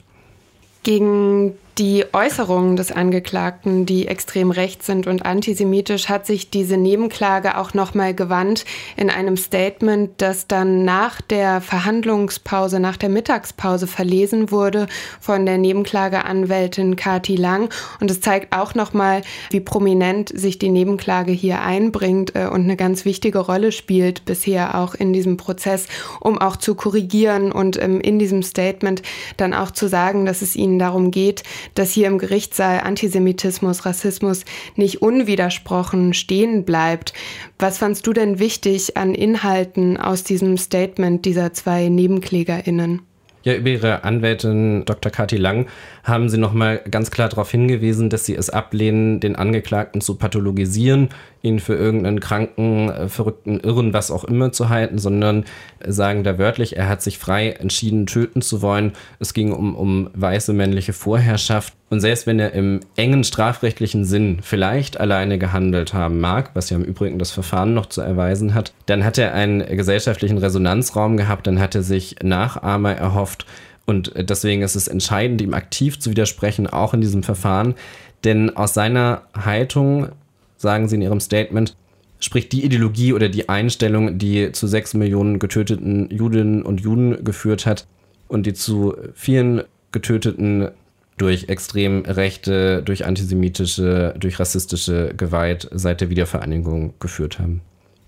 Gegen 0.83 1.53
die 1.77 2.05
Äußerungen 2.13 2.77
des 2.77 2.93
Angeklagten, 2.93 3.85
die 3.85 4.07
extrem 4.07 4.49
rechts 4.49 4.85
sind 4.85 5.07
und 5.07 5.25
antisemitisch, 5.25 6.07
hat 6.07 6.25
sich 6.25 6.49
diese 6.49 6.77
Nebenklage 6.77 7.57
auch 7.57 7.73
nochmal 7.73 8.13
gewandt 8.13 8.63
in 8.95 9.09
einem 9.09 9.35
Statement, 9.35 10.11
das 10.17 10.47
dann 10.47 10.85
nach 10.85 11.19
der 11.19 11.59
Verhandlungspause, 11.59 12.79
nach 12.79 12.95
der 12.95 13.09
Mittagspause 13.09 13.87
verlesen 13.87 14.51
wurde 14.51 14.87
von 15.19 15.45
der 15.45 15.57
Nebenklageanwältin 15.57 16.95
Kati 16.95 17.35
Lang. 17.35 17.69
Und 17.99 18.09
es 18.09 18.21
zeigt 18.21 18.55
auch 18.55 18.73
nochmal, 18.73 19.23
wie 19.49 19.59
prominent 19.59 20.29
sich 20.29 20.57
die 20.57 20.69
Nebenklage 20.69 21.33
hier 21.33 21.61
einbringt 21.61 22.35
äh, 22.35 22.47
und 22.47 22.63
eine 22.63 22.77
ganz 22.77 23.03
wichtige 23.03 23.39
Rolle 23.39 23.73
spielt 23.73 24.23
bisher 24.23 24.75
auch 24.75 24.95
in 24.95 25.11
diesem 25.11 25.35
Prozess, 25.35 25.87
um 26.21 26.37
auch 26.37 26.55
zu 26.55 26.75
korrigieren 26.75 27.51
und 27.51 27.81
ähm, 27.81 27.99
in 27.99 28.17
diesem 28.17 28.43
Statement 28.43 29.01
dann 29.35 29.53
auch 29.53 29.71
zu 29.71 29.89
sagen, 29.89 30.25
dass 30.25 30.41
es 30.41 30.55
ihnen 30.55 30.79
darum 30.79 31.11
geht, 31.11 31.43
dass 31.73 31.91
hier 31.91 32.07
im 32.07 32.17
Gerichtssaal 32.17 32.81
Antisemitismus, 32.81 33.85
Rassismus 33.85 34.45
nicht 34.75 35.01
unwidersprochen 35.01 36.13
stehen 36.13 36.63
bleibt. 36.65 37.13
Was 37.59 37.79
fandst 37.79 38.05
du 38.07 38.13
denn 38.13 38.39
wichtig 38.39 38.97
an 38.97 39.15
Inhalten 39.15 39.97
aus 39.97 40.23
diesem 40.23 40.57
Statement 40.57 41.25
dieser 41.25 41.53
zwei 41.53 41.89
NebenklägerInnen? 41.89 43.01
Ja, 43.45 43.53
über 43.53 43.69
ihre 43.69 44.03
Anwältin 44.03 44.85
Dr. 44.85 45.11
Kathi 45.11 45.37
Lang 45.37 45.67
haben 46.05 46.29
sie 46.29 46.37
nochmal 46.37 46.81
ganz 46.89 47.09
klar 47.09 47.29
darauf 47.29 47.49
hingewiesen, 47.49 48.11
dass 48.11 48.25
sie 48.25 48.35
es 48.35 48.51
ablehnen, 48.51 49.19
den 49.19 49.35
Angeklagten 49.35 50.01
zu 50.01 50.15
pathologisieren, 50.15 51.09
ihn 51.41 51.59
für 51.59 51.73
irgendeinen 51.73 52.19
kranken, 52.19 52.89
äh, 52.89 53.09
verrückten 53.09 53.59
Irren, 53.59 53.91
was 53.91 54.11
auch 54.11 54.23
immer 54.23 54.51
zu 54.51 54.69
halten, 54.69 54.99
sondern 54.99 55.45
sagen 55.85 56.23
da 56.23 56.37
wörtlich, 56.37 56.77
er 56.77 56.87
hat 56.87 57.01
sich 57.01 57.17
frei 57.17 57.49
entschieden, 57.49 58.05
töten 58.05 58.43
zu 58.43 58.61
wollen. 58.61 58.93
Es 59.19 59.33
ging 59.33 59.51
um, 59.51 59.75
um 59.75 60.09
weiße 60.13 60.53
männliche 60.53 60.93
Vorherrschaft. 60.93 61.73
Und 61.89 62.01
selbst 62.01 62.27
wenn 62.27 62.39
er 62.39 62.53
im 62.53 62.81
engen 62.95 63.23
strafrechtlichen 63.23 64.05
Sinn 64.05 64.39
vielleicht 64.41 64.99
alleine 64.99 65.39
gehandelt 65.39 65.95
haben 65.95 66.19
mag, 66.19 66.51
was 66.53 66.69
ja 66.69 66.77
im 66.77 66.83
Übrigen 66.83 67.17
das 67.17 67.31
Verfahren 67.31 67.73
noch 67.73 67.87
zu 67.87 68.01
erweisen 68.01 68.53
hat, 68.53 68.73
dann 68.85 69.03
hat 69.03 69.17
er 69.17 69.33
einen 69.33 69.65
gesellschaftlichen 69.65 70.37
Resonanzraum 70.37 71.17
gehabt, 71.17 71.47
dann 71.47 71.59
hat 71.59 71.73
er 71.73 71.83
sich 71.83 72.17
Nachahmer 72.21 72.93
erhofft. 72.93 73.45
Und 73.85 74.13
deswegen 74.15 74.61
ist 74.61 74.75
es 74.75 74.87
entscheidend, 74.87 75.41
ihm 75.41 75.53
aktiv 75.53 75.99
zu 75.99 76.09
widersprechen, 76.09 76.67
auch 76.67 76.93
in 76.93 77.01
diesem 77.01 77.23
Verfahren. 77.23 77.75
Denn 78.23 78.55
aus 78.55 78.73
seiner 78.73 79.23
Haltung 79.35 80.09
sagen 80.57 80.87
sie 80.87 80.95
in 80.95 81.01
ihrem 81.01 81.19
Statement, 81.19 81.75
spricht 82.19 82.51
die 82.51 82.65
Ideologie 82.65 83.13
oder 83.13 83.29
die 83.29 83.49
Einstellung, 83.49 84.17
die 84.17 84.51
zu 84.51 84.67
sechs 84.67 84.93
Millionen 84.93 85.37
getöteten 85.37 86.09
Judinnen 86.09 86.63
und 86.63 86.81
Juden 86.81 87.23
geführt 87.23 87.65
hat 87.65 87.87
und 88.27 88.45
die 88.45 88.53
zu 88.53 88.95
vielen 89.13 89.63
getöteten 89.91 90.69
durch 91.17 91.47
extrem 91.47 92.03
rechte, 92.05 92.81
durch 92.83 93.05
antisemitische, 93.05 94.15
durch 94.19 94.39
rassistische 94.39 95.13
Gewalt 95.15 95.69
seit 95.71 96.01
der 96.01 96.09
Wiedervereinigung 96.09 96.93
geführt 96.99 97.39
haben. 97.39 97.61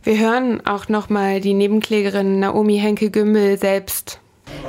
Wir 0.04 0.20
hören 0.20 0.66
auch 0.66 0.90
nochmal 0.90 1.42
die 1.42 1.54
Nebenklägerin 1.54 2.40
Naomi 2.40 2.78
Henke-Gümbel 2.80 3.58
selbst. 3.58 4.20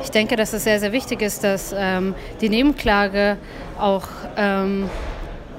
Ich 0.02 0.10
denke, 0.10 0.36
dass 0.36 0.52
es 0.52 0.64
sehr, 0.64 0.80
sehr 0.80 0.92
wichtig 0.92 1.22
ist, 1.22 1.44
dass 1.44 1.74
ähm, 1.76 2.14
die 2.40 2.48
Nebenklage 2.48 3.36
auch 3.78 4.08
ähm, 4.36 4.88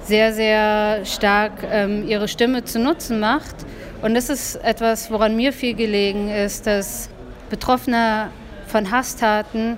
sehr, 0.01 0.33
sehr 0.33 1.05
stark 1.05 1.51
ähm, 1.69 2.07
ihre 2.07 2.27
Stimme 2.27 2.63
zu 2.63 2.79
Nutzen 2.79 3.19
macht. 3.19 3.55
Und 4.01 4.13
das 4.13 4.29
ist 4.29 4.55
etwas, 4.55 5.11
woran 5.11 5.35
mir 5.35 5.53
viel 5.53 5.75
gelegen 5.75 6.29
ist, 6.29 6.67
dass 6.67 7.09
Betroffene 7.49 8.29
von 8.67 8.91
Hasstaten 8.91 9.77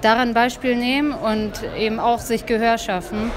daran 0.00 0.34
Beispiel 0.34 0.76
nehmen 0.76 1.12
und 1.12 1.52
eben 1.78 2.00
auch 2.00 2.18
sich 2.18 2.46
Gehör 2.46 2.78
schaffen. 2.78 3.30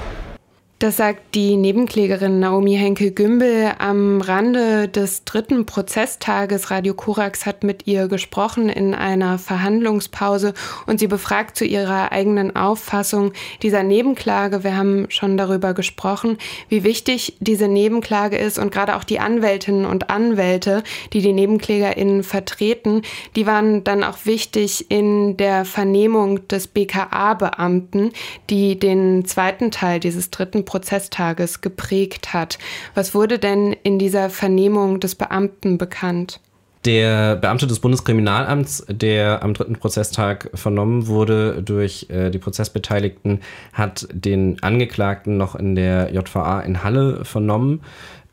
Das 0.78 0.98
sagt 0.98 1.34
die 1.34 1.56
Nebenklägerin 1.56 2.38
Naomi 2.38 2.76
Henkel-Gümbel 2.76 3.72
am 3.78 4.20
Rande 4.20 4.88
des 4.88 5.24
dritten 5.24 5.64
Prozesstages. 5.64 6.70
Radio 6.70 6.92
Korax 6.92 7.46
hat 7.46 7.64
mit 7.64 7.86
ihr 7.86 8.08
gesprochen 8.08 8.68
in 8.68 8.94
einer 8.94 9.38
Verhandlungspause 9.38 10.52
und 10.86 11.00
sie 11.00 11.06
befragt 11.06 11.56
zu 11.56 11.64
ihrer 11.64 12.12
eigenen 12.12 12.56
Auffassung 12.56 13.32
dieser 13.62 13.84
Nebenklage. 13.84 14.64
Wir 14.64 14.76
haben 14.76 15.06
schon 15.08 15.38
darüber 15.38 15.72
gesprochen, 15.72 16.36
wie 16.68 16.84
wichtig 16.84 17.38
diese 17.40 17.68
Nebenklage 17.68 18.36
ist 18.36 18.58
und 18.58 18.70
gerade 18.70 18.96
auch 18.96 19.04
die 19.04 19.18
Anwältinnen 19.18 19.86
und 19.86 20.10
Anwälte, 20.10 20.82
die 21.14 21.22
die 21.22 21.32
NebenklägerInnen 21.32 22.22
vertreten, 22.22 23.00
die 23.34 23.46
waren 23.46 23.82
dann 23.82 24.04
auch 24.04 24.26
wichtig 24.26 24.90
in 24.90 25.38
der 25.38 25.64
Vernehmung 25.64 26.46
des 26.48 26.66
BKA-Beamten, 26.66 28.12
die 28.50 28.78
den 28.78 29.24
zweiten 29.24 29.70
Teil 29.70 30.00
dieses 30.00 30.30
dritten 30.30 30.65
Prozesstages 30.66 31.62
geprägt 31.62 32.34
hat. 32.34 32.58
Was 32.94 33.14
wurde 33.14 33.38
denn 33.38 33.74
in 33.82 33.98
dieser 33.98 34.28
Vernehmung 34.28 35.00
des 35.00 35.14
Beamten 35.14 35.78
bekannt? 35.78 36.40
Der 36.84 37.34
Beamte 37.34 37.66
des 37.66 37.80
Bundeskriminalamts, 37.80 38.86
der 38.88 39.42
am 39.42 39.54
dritten 39.54 39.74
Prozesstag 39.74 40.50
vernommen 40.54 41.08
wurde 41.08 41.60
durch 41.60 42.06
äh, 42.10 42.30
die 42.30 42.38
Prozessbeteiligten, 42.38 43.40
hat 43.72 44.06
den 44.12 44.62
Angeklagten 44.62 45.36
noch 45.36 45.56
in 45.56 45.74
der 45.74 46.12
JVA 46.12 46.60
in 46.60 46.84
Halle 46.84 47.24
vernommen 47.24 47.80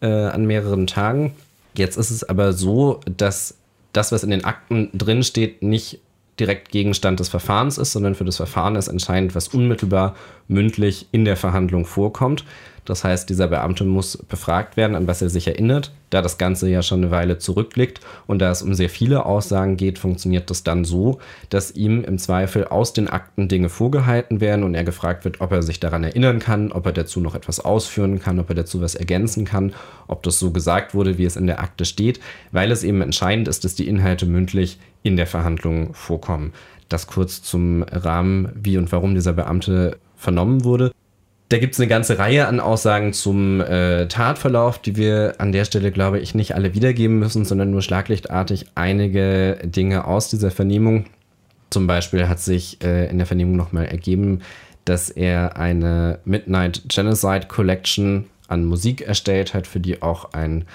äh, 0.02 0.08
an 0.08 0.46
mehreren 0.46 0.86
Tagen. 0.86 1.34
Jetzt 1.76 1.98
ist 1.98 2.12
es 2.12 2.24
aber 2.24 2.54
so, 2.54 3.00
dass 3.06 3.58
das, 3.92 4.12
was 4.12 4.24
in 4.24 4.30
den 4.30 4.46
Akten 4.46 4.90
drinsteht, 4.94 5.64
nicht 5.64 6.02
direkt 6.40 6.72
Gegenstand 6.72 7.20
des 7.20 7.30
Verfahrens 7.30 7.78
ist, 7.78 7.92
sondern 7.92 8.16
für 8.16 8.26
das 8.26 8.38
Verfahren 8.38 8.76
ist 8.76 8.88
entscheidend, 8.88 9.36
was 9.36 9.50
unmittelbar 9.50 10.16
mündlich 10.48 11.08
in 11.12 11.26
der 11.26 11.38
Verhandlung 11.38 11.86
vorkommt. 11.86 12.44
Das 12.86 13.04
heißt, 13.04 13.30
dieser 13.30 13.48
Beamte 13.48 13.86
muss 13.86 14.18
befragt 14.18 14.76
werden, 14.78 14.96
an 14.96 15.08
was 15.08 15.22
er 15.22 15.30
sich 15.30 15.48
erinnert. 15.48 15.92
Da 16.10 16.22
das 16.22 16.38
Ganze 16.38 16.70
ja 16.70 16.84
schon 16.84 17.00
eine 17.02 17.12
Weile 17.12 17.38
zurückliegt 17.38 18.02
und 18.28 18.40
da 18.40 18.52
es 18.52 18.62
um 18.62 18.74
sehr 18.74 18.90
viele 18.90 19.26
Aussagen 19.26 19.78
geht, 19.78 19.98
funktioniert 19.98 20.50
das 20.50 20.64
dann 20.64 20.86
so, 20.86 21.20
dass 21.50 21.72
ihm 21.72 22.04
im 22.04 22.20
Zweifel 22.20 22.66
aus 22.66 22.94
den 22.94 23.08
Akten 23.10 23.48
Dinge 23.48 23.70
vorgehalten 23.70 24.40
werden 24.40 24.64
und 24.64 24.76
er 24.76 24.84
gefragt 24.84 25.26
wird, 25.26 25.42
ob 25.42 25.52
er 25.52 25.64
sich 25.64 25.80
daran 25.80 26.04
erinnern 26.04 26.40
kann, 26.40 26.72
ob 26.72 26.86
er 26.86 26.92
dazu 26.92 27.20
noch 27.20 27.34
etwas 27.34 27.60
ausführen 27.60 28.20
kann, 28.20 28.40
ob 28.40 28.50
er 28.50 28.56
dazu 28.56 28.82
was 28.82 28.96
ergänzen 28.96 29.46
kann, 29.46 29.74
ob 30.08 30.22
das 30.24 30.38
so 30.38 30.52
gesagt 30.52 30.94
wurde, 30.94 31.18
wie 31.18 31.26
es 31.26 31.36
in 31.36 31.48
der 31.48 31.62
Akte 31.62 31.86
steht, 31.86 32.20
weil 32.52 32.72
es 32.72 32.84
eben 32.84 33.02
entscheidend 33.02 33.48
ist, 33.48 33.64
dass 33.64 33.76
die 33.76 33.88
Inhalte 33.88 34.26
mündlich 34.26 34.78
in 35.02 35.18
der 35.18 35.28
Verhandlung 35.28 35.94
vorkommen. 35.94 36.54
Das 36.90 37.08
kurz 37.08 37.42
zum 37.42 37.82
Rahmen, 37.84 38.52
wie 38.56 38.78
und 38.78 38.92
warum 38.92 39.16
dieser 39.16 39.34
Beamte 39.34 39.98
vernommen 40.16 40.64
wurde. 40.64 40.92
Da 41.54 41.60
gibt 41.60 41.76
es 41.76 41.80
eine 41.80 41.88
ganze 41.88 42.18
Reihe 42.18 42.48
an 42.48 42.60
Aussagen 42.60 43.14
zum 43.14 43.62
äh, 43.62 44.08
Tatverlauf, 44.08 44.80
die 44.80 44.96
wir 44.96 45.36
an 45.38 45.52
der 45.52 45.66
Stelle, 45.66 45.92
glaube 45.92 46.20
ich, 46.20 46.34
nicht 46.34 46.56
alle 46.56 46.74
wiedergeben 46.74 47.20
müssen, 47.20 47.46
sondern 47.46 47.70
nur 47.70 47.84
schlaglichtartig 47.84 48.66
einige 48.74 49.60
Dinge 49.64 50.08
aus 50.08 50.30
dieser 50.30 50.50
Vernehmung. 50.50 51.06
Zum 51.70 51.86
Beispiel 51.86 52.28
hat 52.28 52.40
sich 52.40 52.84
äh, 52.84 53.08
in 53.08 53.20
der 53.20 53.28
Vernehmung 53.28 53.56
nochmal 53.56 53.86
ergeben, 53.86 54.42
dass 54.86 55.12
er 55.12 55.56
eine 55.56 56.18
Midnight 56.26 56.86
Genocide 56.88 57.46
Collection 57.48 58.26
an 58.48 58.66
Musik 58.66 59.02
erstellt 59.02 59.54
hat, 59.54 59.68
für 59.68 59.80
die 59.80 60.02
auch 60.02 60.34
ein 60.34 60.66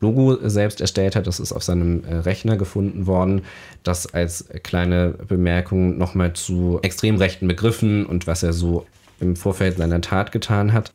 Logo 0.00 0.36
selbst 0.48 0.80
erstellt 0.80 1.14
hat. 1.14 1.28
Das 1.28 1.38
ist 1.38 1.52
auf 1.52 1.62
seinem 1.62 2.02
äh, 2.02 2.12
Rechner 2.16 2.56
gefunden 2.56 3.06
worden. 3.06 3.42
Das 3.84 4.12
als 4.12 4.46
kleine 4.64 5.14
Bemerkung 5.28 5.96
nochmal 5.96 6.32
zu 6.32 6.80
extrem 6.82 7.18
rechten 7.18 7.46
Begriffen 7.46 8.04
und 8.04 8.26
was 8.26 8.42
er 8.42 8.52
so 8.52 8.84
im 9.20 9.36
Vorfeld 9.36 9.78
seiner 9.78 10.00
Tat 10.00 10.32
getan 10.32 10.72
hat. 10.72 10.92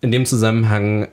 In 0.00 0.12
dem 0.12 0.26
Zusammenhang 0.26 1.08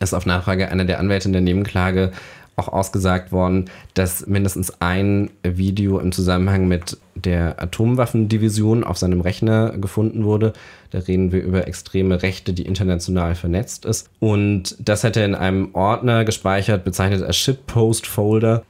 ist 0.00 0.14
auf 0.14 0.26
Nachfrage 0.26 0.70
einer 0.70 0.84
der 0.84 1.00
Anwälte 1.00 1.28
in 1.28 1.32
der 1.32 1.42
Nebenklage 1.42 2.12
auch 2.58 2.68
ausgesagt 2.68 3.30
worden, 3.30 3.66
dass 3.94 4.26
mindestens 4.26 4.80
ein 4.80 5.30
Video 5.42 5.98
im 6.00 6.12
Zusammenhang 6.12 6.66
mit 6.66 6.98
der 7.14 7.62
Atomwaffendivision 7.62 8.84
auf 8.84 8.98
seinem 8.98 9.20
Rechner 9.20 9.78
gefunden 9.78 10.24
wurde. 10.24 10.52
Da 10.90 10.98
reden 10.98 11.32
wir 11.32 11.42
über 11.42 11.68
extreme 11.68 12.22
Rechte, 12.22 12.52
die 12.52 12.66
international 12.66 13.34
vernetzt 13.36 13.84
ist. 13.84 14.10
Und 14.18 14.76
das 14.80 15.04
hat 15.04 15.16
er 15.16 15.24
in 15.24 15.34
einem 15.36 15.74
Ordner 15.74 16.24
gespeichert, 16.24 16.84
bezeichnet 16.84 17.22
als 17.22 17.36
Shitpost-Folder 17.36 18.64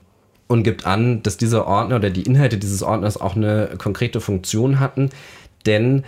und 0.49 0.63
gibt 0.63 0.87
an, 0.87 1.23
dass 1.23 1.37
dieser 1.37 1.67
Ordner 1.67 1.97
oder 1.97 2.11
die 2.11 2.23
Inhalte 2.23 2.59
dieses 2.59 2.83
Ordners 2.83 3.19
auch 3.19 3.37
eine 3.37 3.71
konkrete 3.79 4.21
Funktion 4.21 4.81
hatten. 4.81 5.11
Denn 5.67 6.05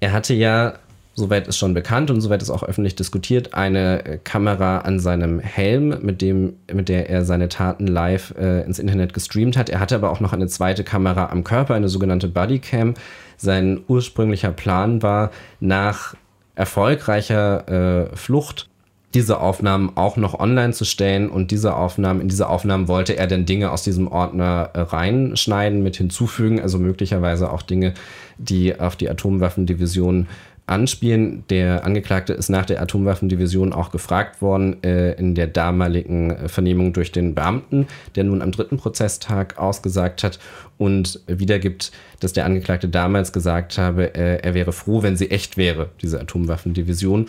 er 0.00 0.12
hatte 0.12 0.34
ja, 0.34 0.74
soweit 1.14 1.46
ist 1.46 1.58
schon 1.58 1.74
bekannt 1.74 2.10
und 2.10 2.20
soweit 2.20 2.40
ist 2.40 2.50
auch 2.50 2.62
öffentlich 2.62 2.96
diskutiert, 2.96 3.52
eine 3.52 4.20
Kamera 4.24 4.78
an 4.78 4.98
seinem 4.98 5.38
Helm, 5.38 5.98
mit, 6.00 6.22
dem, 6.22 6.54
mit 6.72 6.88
der 6.88 7.10
er 7.10 7.24
seine 7.24 7.48
Taten 7.48 7.86
live 7.86 8.34
äh, 8.38 8.62
ins 8.64 8.78
Internet 8.78 9.12
gestreamt 9.12 9.56
hat. 9.56 9.68
Er 9.68 9.80
hatte 9.80 9.94
aber 9.94 10.10
auch 10.10 10.20
noch 10.20 10.32
eine 10.32 10.46
zweite 10.46 10.84
Kamera 10.84 11.26
am 11.26 11.44
Körper, 11.44 11.74
eine 11.74 11.88
sogenannte 11.88 12.28
Bodycam. 12.28 12.94
Sein 13.36 13.80
ursprünglicher 13.86 14.52
Plan 14.52 15.02
war, 15.02 15.30
nach 15.60 16.14
erfolgreicher 16.54 18.10
äh, 18.10 18.16
Flucht 18.16 18.69
diese 19.14 19.40
Aufnahmen 19.40 19.92
auch 19.96 20.16
noch 20.16 20.38
online 20.38 20.72
zu 20.72 20.84
stellen 20.84 21.28
und 21.28 21.50
diese 21.50 21.74
Aufnahmen, 21.74 22.20
in 22.20 22.28
diese 22.28 22.48
Aufnahmen 22.48 22.86
wollte 22.86 23.16
er 23.16 23.26
dann 23.26 23.44
Dinge 23.44 23.72
aus 23.72 23.82
diesem 23.82 24.06
Ordner 24.06 24.70
äh, 24.72 24.80
reinschneiden, 24.80 25.82
mit 25.82 25.96
hinzufügen, 25.96 26.60
also 26.60 26.78
möglicherweise 26.78 27.50
auch 27.50 27.62
Dinge, 27.62 27.94
die 28.38 28.78
auf 28.78 28.96
die 28.96 29.10
Atomwaffendivision 29.10 30.28
anspielen. 30.70 31.42
Der 31.50 31.84
Angeklagte 31.84 32.32
ist 32.32 32.48
nach 32.48 32.64
der 32.64 32.80
Atomwaffendivision 32.80 33.72
auch 33.72 33.90
gefragt 33.90 34.40
worden 34.40 34.82
äh, 34.84 35.12
in 35.14 35.34
der 35.34 35.48
damaligen 35.48 36.30
äh, 36.30 36.48
Vernehmung 36.48 36.92
durch 36.92 37.10
den 37.10 37.34
Beamten, 37.34 37.88
der 38.14 38.24
nun 38.24 38.40
am 38.40 38.52
dritten 38.52 38.76
Prozesstag 38.76 39.58
ausgesagt 39.58 40.22
hat 40.22 40.38
und 40.78 41.20
wiedergibt, 41.26 41.90
dass 42.20 42.32
der 42.32 42.46
Angeklagte 42.46 42.88
damals 42.88 43.32
gesagt 43.32 43.76
habe, 43.76 44.14
äh, 44.14 44.40
er 44.42 44.54
wäre 44.54 44.72
froh, 44.72 45.02
wenn 45.02 45.16
sie 45.16 45.32
echt 45.32 45.56
wäre, 45.56 45.88
diese 46.00 46.20
Atomwaffendivision. 46.20 47.26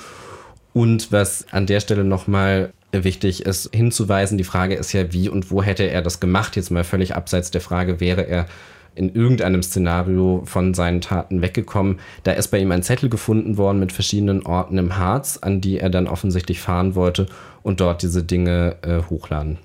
Und 0.73 1.11
was 1.11 1.45
an 1.51 1.65
der 1.65 1.79
Stelle 1.79 2.03
nochmal 2.03 2.73
wichtig 2.91 3.45
ist, 3.45 3.69
hinzuweisen, 3.73 4.37
die 4.37 4.43
Frage 4.43 4.75
ist 4.75 4.93
ja, 4.93 5.11
wie 5.13 5.29
und 5.29 5.51
wo 5.51 5.63
hätte 5.63 5.83
er 5.83 6.01
das 6.01 6.19
gemacht? 6.19 6.55
Jetzt 6.55 6.71
mal 6.71 6.83
völlig 6.83 7.15
abseits 7.15 7.51
der 7.51 7.61
Frage, 7.61 7.99
wäre 7.99 8.27
er 8.27 8.47
in 8.93 9.13
irgendeinem 9.13 9.63
Szenario 9.63 10.43
von 10.45 10.73
seinen 10.73 10.99
Taten 10.99 11.41
weggekommen. 11.41 11.99
Da 12.23 12.33
ist 12.33 12.49
bei 12.49 12.59
ihm 12.59 12.71
ein 12.71 12.83
Zettel 12.83 13.09
gefunden 13.09 13.57
worden 13.57 13.79
mit 13.79 13.93
verschiedenen 13.93 14.45
Orten 14.45 14.77
im 14.77 14.97
Harz, 14.97 15.39
an 15.41 15.61
die 15.61 15.79
er 15.79 15.89
dann 15.89 16.07
offensichtlich 16.07 16.59
fahren 16.59 16.95
wollte 16.95 17.27
und 17.63 17.79
dort 17.79 18.01
diese 18.01 18.23
Dinge 18.23 18.75
äh, 18.81 19.01
hochladen. 19.09 19.59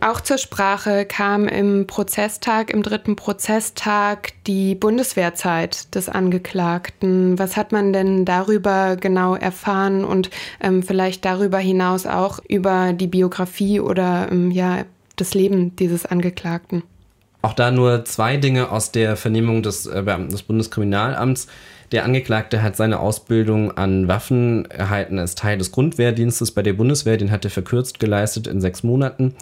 Auch 0.00 0.20
zur 0.20 0.38
Sprache 0.38 1.04
kam 1.04 1.48
im 1.48 1.88
Prozesstag, 1.88 2.70
im 2.70 2.84
dritten 2.84 3.16
Prozesstag, 3.16 4.32
die 4.46 4.76
Bundeswehrzeit 4.76 5.92
des 5.96 6.08
Angeklagten. 6.08 7.36
Was 7.36 7.56
hat 7.56 7.72
man 7.72 7.92
denn 7.92 8.24
darüber 8.24 8.94
genau 8.94 9.34
erfahren 9.34 10.04
und 10.04 10.30
ähm, 10.60 10.84
vielleicht 10.84 11.24
darüber 11.24 11.58
hinaus 11.58 12.06
auch 12.06 12.38
über 12.48 12.92
die 12.92 13.08
Biografie 13.08 13.80
oder 13.80 14.28
ähm, 14.30 14.52
ja, 14.52 14.84
das 15.16 15.34
Leben 15.34 15.74
dieses 15.74 16.06
Angeklagten? 16.06 16.84
Auch 17.42 17.54
da 17.54 17.72
nur 17.72 18.04
zwei 18.04 18.36
Dinge 18.36 18.70
aus 18.70 18.92
der 18.92 19.16
Vernehmung 19.16 19.64
des 19.64 19.86
äh, 19.86 20.04
des 20.28 20.42
Bundeskriminalamts. 20.42 21.48
Der 21.90 22.04
Angeklagte 22.04 22.62
hat 22.62 22.76
seine 22.76 23.00
Ausbildung 23.00 23.76
an 23.76 24.08
Waffen 24.08 24.70
erhalten 24.70 25.18
als 25.18 25.34
Teil 25.34 25.56
des 25.56 25.72
Grundwehrdienstes 25.72 26.50
bei 26.50 26.62
der 26.62 26.74
Bundeswehr. 26.74 27.16
Den 27.16 27.30
hat 27.30 27.44
er 27.46 27.50
verkürzt 27.50 27.98
geleistet 27.98 28.46
in 28.46 28.60
sechs 28.60 28.82
Monaten. 28.82 29.34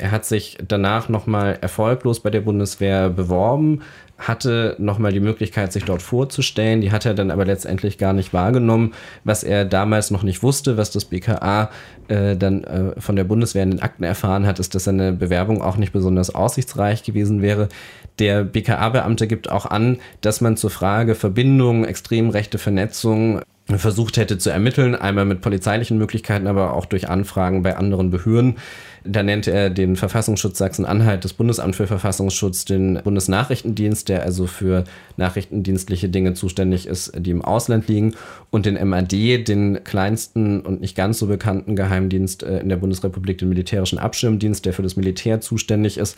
Er 0.00 0.12
hat 0.12 0.24
sich 0.24 0.58
danach 0.66 1.08
nochmal 1.08 1.58
erfolglos 1.60 2.20
bei 2.20 2.30
der 2.30 2.42
Bundeswehr 2.42 3.10
beworben, 3.10 3.82
hatte 4.16 4.76
nochmal 4.78 5.12
die 5.12 5.18
Möglichkeit, 5.18 5.72
sich 5.72 5.84
dort 5.84 6.02
vorzustellen. 6.02 6.80
Die 6.80 6.92
hat 6.92 7.04
er 7.04 7.14
dann 7.14 7.32
aber 7.32 7.44
letztendlich 7.44 7.98
gar 7.98 8.12
nicht 8.12 8.32
wahrgenommen. 8.32 8.94
Was 9.24 9.42
er 9.42 9.64
damals 9.64 10.12
noch 10.12 10.22
nicht 10.22 10.44
wusste, 10.44 10.76
was 10.76 10.92
das 10.92 11.04
BKA 11.04 11.70
äh, 12.06 12.36
dann 12.36 12.62
äh, 12.62 13.00
von 13.00 13.16
der 13.16 13.24
Bundeswehr 13.24 13.64
in 13.64 13.72
den 13.72 13.82
Akten 13.82 14.04
erfahren 14.04 14.46
hat, 14.46 14.60
ist, 14.60 14.76
dass 14.76 14.84
seine 14.84 15.12
Bewerbung 15.12 15.62
auch 15.62 15.76
nicht 15.76 15.92
besonders 15.92 16.32
aussichtsreich 16.32 17.02
gewesen 17.02 17.42
wäre. 17.42 17.68
Der 18.18 18.44
BKA-Beamte 18.44 19.26
gibt 19.26 19.50
auch 19.50 19.66
an, 19.66 19.98
dass 20.20 20.40
man 20.40 20.56
zur 20.56 20.70
Frage 20.70 21.14
Verbindung, 21.14 21.84
extrem 21.84 22.30
rechte 22.30 22.58
Vernetzung 22.58 23.40
versucht 23.76 24.16
hätte 24.16 24.38
zu 24.38 24.48
ermitteln, 24.48 24.94
einmal 24.94 25.26
mit 25.26 25.42
polizeilichen 25.42 25.98
Möglichkeiten, 25.98 26.46
aber 26.46 26.72
auch 26.72 26.86
durch 26.86 27.10
Anfragen 27.10 27.62
bei 27.62 27.76
anderen 27.76 28.10
Behörden. 28.10 28.56
Da 29.04 29.22
nannte 29.22 29.52
er 29.52 29.68
den 29.68 29.96
Verfassungsschutz 29.96 30.58
Sachsen-Anhalt, 30.58 31.24
das 31.24 31.34
Bundesamt 31.34 31.76
für 31.76 31.86
Verfassungsschutz, 31.86 32.64
den 32.64 33.00
Bundesnachrichtendienst, 33.04 34.08
der 34.08 34.22
also 34.22 34.46
für 34.46 34.84
nachrichtendienstliche 35.18 36.08
Dinge 36.08 36.32
zuständig 36.32 36.86
ist, 36.86 37.12
die 37.16 37.30
im 37.30 37.42
Ausland 37.42 37.88
liegen, 37.88 38.14
und 38.50 38.64
den 38.64 38.82
MAD, 38.88 39.12
den 39.12 39.84
kleinsten 39.84 40.60
und 40.60 40.80
nicht 40.80 40.96
ganz 40.96 41.18
so 41.18 41.26
bekannten 41.26 41.76
Geheimdienst 41.76 42.42
äh, 42.42 42.60
in 42.60 42.70
der 42.70 42.76
Bundesrepublik, 42.76 43.38
den 43.38 43.50
militärischen 43.50 43.98
Abschirmdienst, 43.98 44.64
der 44.64 44.72
für 44.72 44.82
das 44.82 44.96
Militär 44.96 45.40
zuständig 45.40 45.98
ist. 45.98 46.16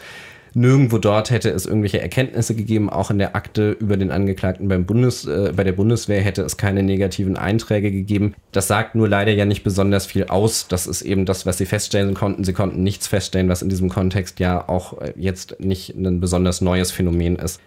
Nirgendwo 0.54 0.98
dort 0.98 1.30
hätte 1.30 1.50
es 1.50 1.66
irgendwelche 1.66 2.00
Erkenntnisse 2.00 2.54
gegeben, 2.54 2.90
auch 2.90 3.10
in 3.10 3.18
der 3.18 3.36
Akte 3.36 3.72
über 3.72 3.96
den 3.96 4.10
Angeklagten 4.10 4.68
beim 4.68 4.84
Bundes, 4.84 5.26
äh, 5.26 5.52
bei 5.54 5.64
der 5.64 5.72
Bundeswehr 5.72 6.20
hätte 6.20 6.42
es 6.42 6.56
keine 6.56 6.82
negativen 6.82 7.36
Einträge 7.36 7.90
gegeben. 7.90 8.34
Das 8.52 8.68
sagt 8.68 8.94
nur 8.94 9.08
leider 9.08 9.32
ja 9.32 9.44
nicht 9.44 9.62
besonders 9.62 10.06
viel 10.06 10.24
aus. 10.24 10.66
Das 10.68 10.86
ist 10.86 11.02
eben 11.02 11.24
das, 11.24 11.46
was 11.46 11.58
sie 11.58 11.66
feststellen 11.66 12.14
konnten. 12.14 12.44
Sie 12.44 12.52
konnten 12.52 12.82
nichts 12.82 13.06
feststellen, 13.06 13.48
was 13.48 13.62
in 13.62 13.68
diesem 13.68 13.88
Kontext 13.88 14.40
ja 14.40 14.68
auch 14.68 15.00
äh, 15.00 15.12
jetzt 15.16 15.60
nicht 15.60 15.94
ein 15.94 16.20
besonders 16.20 16.60
neues 16.60 16.90
Phänomen 16.90 17.36
ist. 17.36 17.60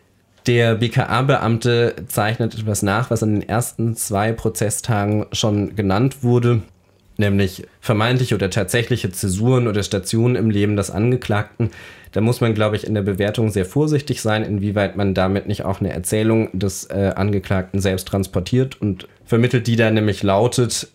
Der 0.46 0.76
BKA-Beamte 0.76 1.96
zeichnet 2.08 2.56
etwas 2.56 2.82
nach, 2.82 3.10
was 3.10 3.22
in 3.22 3.40
den 3.40 3.48
ersten 3.48 3.96
zwei 3.96 4.34
Prozesstagen 4.34 5.26
schon 5.32 5.78
genannt 5.78 6.22
wurde 6.22 6.64
nämlich 7.18 7.68
vermeintliche 7.80 8.36
oder 8.36 8.50
tatsächliche 8.50 9.12
Zäsuren 9.12 9.68
oder 9.68 9.84
Stationen 9.84 10.36
im 10.36 10.50
Leben 10.50 10.76
des 10.76 10.90
Angeklagten. 10.90 11.70
Da 12.12 12.22
muss 12.22 12.42
man, 12.42 12.54
glaube 12.54 12.76
ich, 12.76 12.86
in 12.86 12.94
der 12.94 13.02
Bewertung 13.02 13.50
sehr 13.50 13.66
vorsichtig 13.66 14.22
sein, 14.22 14.44
inwieweit 14.44 14.96
man 14.96 15.14
damit 15.14 15.48
nicht 15.48 15.66
auch 15.66 15.80
eine 15.80 15.92
Erzählung 15.92 16.50
des 16.54 16.86
äh, 16.86 17.12
Angeklagten 17.16 17.80
selbst 17.80 18.08
transportiert 18.08 18.80
und 18.80 19.08
vermittelt, 19.26 19.68
die 19.68 19.76
da 19.76 19.90
nämlich 19.90 20.22
lautet, 20.24 20.88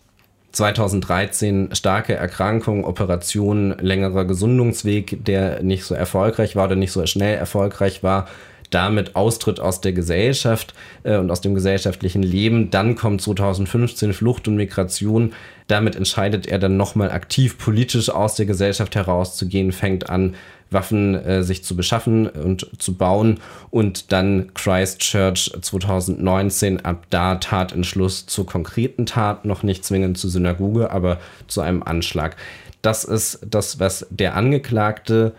2013 0.51 1.69
starke 1.73 2.15
Erkrankung, 2.15 2.83
Operation, 2.83 3.75
längerer 3.79 4.25
Gesundungsweg, 4.25 5.23
der 5.23 5.61
nicht 5.61 5.83
so 5.83 5.93
erfolgreich 5.93 6.55
war 6.55 6.65
oder 6.65 6.75
nicht 6.75 6.91
so 6.91 7.05
schnell 7.05 7.37
erfolgreich 7.37 8.01
war, 8.01 8.27
damit 8.69 9.15
Austritt 9.15 9.59
aus 9.59 9.81
der 9.81 9.93
Gesellschaft 9.93 10.73
äh, 11.03 11.17
und 11.17 11.31
aus 11.31 11.41
dem 11.41 11.53
gesellschaftlichen 11.53 12.23
Leben. 12.23 12.71
Dann 12.71 12.95
kommt 12.95 13.21
2015 13.21 14.13
Flucht 14.13 14.47
und 14.47 14.55
Migration. 14.55 15.33
Damit 15.69 15.95
entscheidet 15.95 16.47
er 16.47 16.57
dann 16.57 16.77
nochmal 16.77 17.11
aktiv 17.11 17.59
politisch 17.59 18.09
aus 18.09 18.33
der 18.33 18.47
Gesellschaft 18.47 18.95
herauszugehen, 18.95 19.71
fängt 19.71 20.09
an, 20.09 20.35
Waffen 20.71 21.13
äh, 21.13 21.43
sich 21.43 21.63
zu 21.63 21.75
beschaffen 21.75 22.27
und 22.27 22.67
zu 22.79 22.95
bauen 22.95 23.39
und 23.69 24.11
dann 24.11 24.51
Christchurch 24.55 25.51
2019 25.61 26.83
ab 26.85 27.05
da 27.11 27.35
Tatentschluss 27.35 28.25
zur 28.25 28.47
konkreten 28.47 29.05
Tat, 29.05 29.45
noch 29.45 29.61
nicht 29.61 29.85
zwingend 29.85 30.17
zur 30.17 30.31
Synagoge, 30.31 30.89
aber 30.89 31.19
zu 31.47 31.61
einem 31.61 31.83
Anschlag. 31.83 32.35
Das 32.81 33.03
ist 33.03 33.39
das, 33.47 33.79
was 33.79 34.07
der 34.09 34.35
Angeklagte 34.35 35.33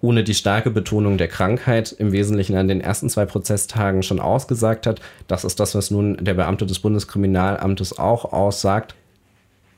ohne 0.00 0.24
die 0.24 0.34
starke 0.34 0.70
Betonung 0.70 1.16
der 1.16 1.28
Krankheit 1.28 1.92
im 1.92 2.10
Wesentlichen 2.10 2.56
an 2.56 2.66
den 2.66 2.80
ersten 2.80 3.08
zwei 3.08 3.24
Prozesstagen 3.24 4.02
schon 4.02 4.18
ausgesagt 4.18 4.88
hat. 4.88 5.00
Das 5.28 5.44
ist 5.44 5.60
das, 5.60 5.76
was 5.76 5.92
nun 5.92 6.16
der 6.20 6.34
Beamte 6.34 6.66
des 6.66 6.80
Bundeskriminalamtes 6.80 7.98
auch 8.00 8.32
aussagt. 8.32 8.96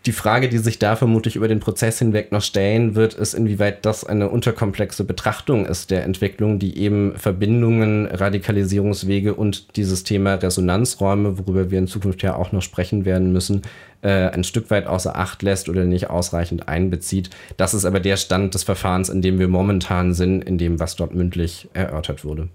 Die 0.06 0.12
Frage, 0.12 0.48
die 0.48 0.58
sich 0.58 0.78
da 0.78 0.94
vermutlich 0.94 1.34
über 1.34 1.48
den 1.48 1.58
Prozess 1.58 1.98
hinweg 1.98 2.30
noch 2.30 2.40
stellen 2.40 2.94
wird, 2.94 3.14
ist, 3.14 3.34
inwieweit 3.34 3.84
das 3.84 4.04
eine 4.04 4.28
unterkomplexe 4.28 5.02
Betrachtung 5.02 5.66
ist 5.66 5.90
der 5.90 6.04
Entwicklung, 6.04 6.60
die 6.60 6.78
eben 6.78 7.16
Verbindungen, 7.16 8.06
Radikalisierungswege 8.06 9.34
und 9.34 9.76
dieses 9.76 10.04
Thema 10.04 10.34
Resonanzräume, 10.34 11.38
worüber 11.38 11.72
wir 11.72 11.80
in 11.80 11.88
Zukunft 11.88 12.22
ja 12.22 12.36
auch 12.36 12.52
noch 12.52 12.62
sprechen 12.62 13.04
werden 13.04 13.32
müssen, 13.32 13.62
äh, 14.02 14.28
ein 14.30 14.44
Stück 14.44 14.70
weit 14.70 14.86
außer 14.86 15.16
Acht 15.16 15.42
lässt 15.42 15.68
oder 15.68 15.84
nicht 15.84 16.08
ausreichend 16.08 16.68
einbezieht. 16.68 17.30
Das 17.56 17.74
ist 17.74 17.84
aber 17.84 17.98
der 17.98 18.16
Stand 18.16 18.54
des 18.54 18.62
Verfahrens, 18.62 19.08
in 19.08 19.22
dem 19.22 19.40
wir 19.40 19.48
momentan 19.48 20.14
sind, 20.14 20.42
in 20.42 20.56
dem, 20.56 20.78
was 20.78 20.94
dort 20.94 21.16
mündlich 21.16 21.68
erörtert 21.74 22.24
wurde. 22.24 22.48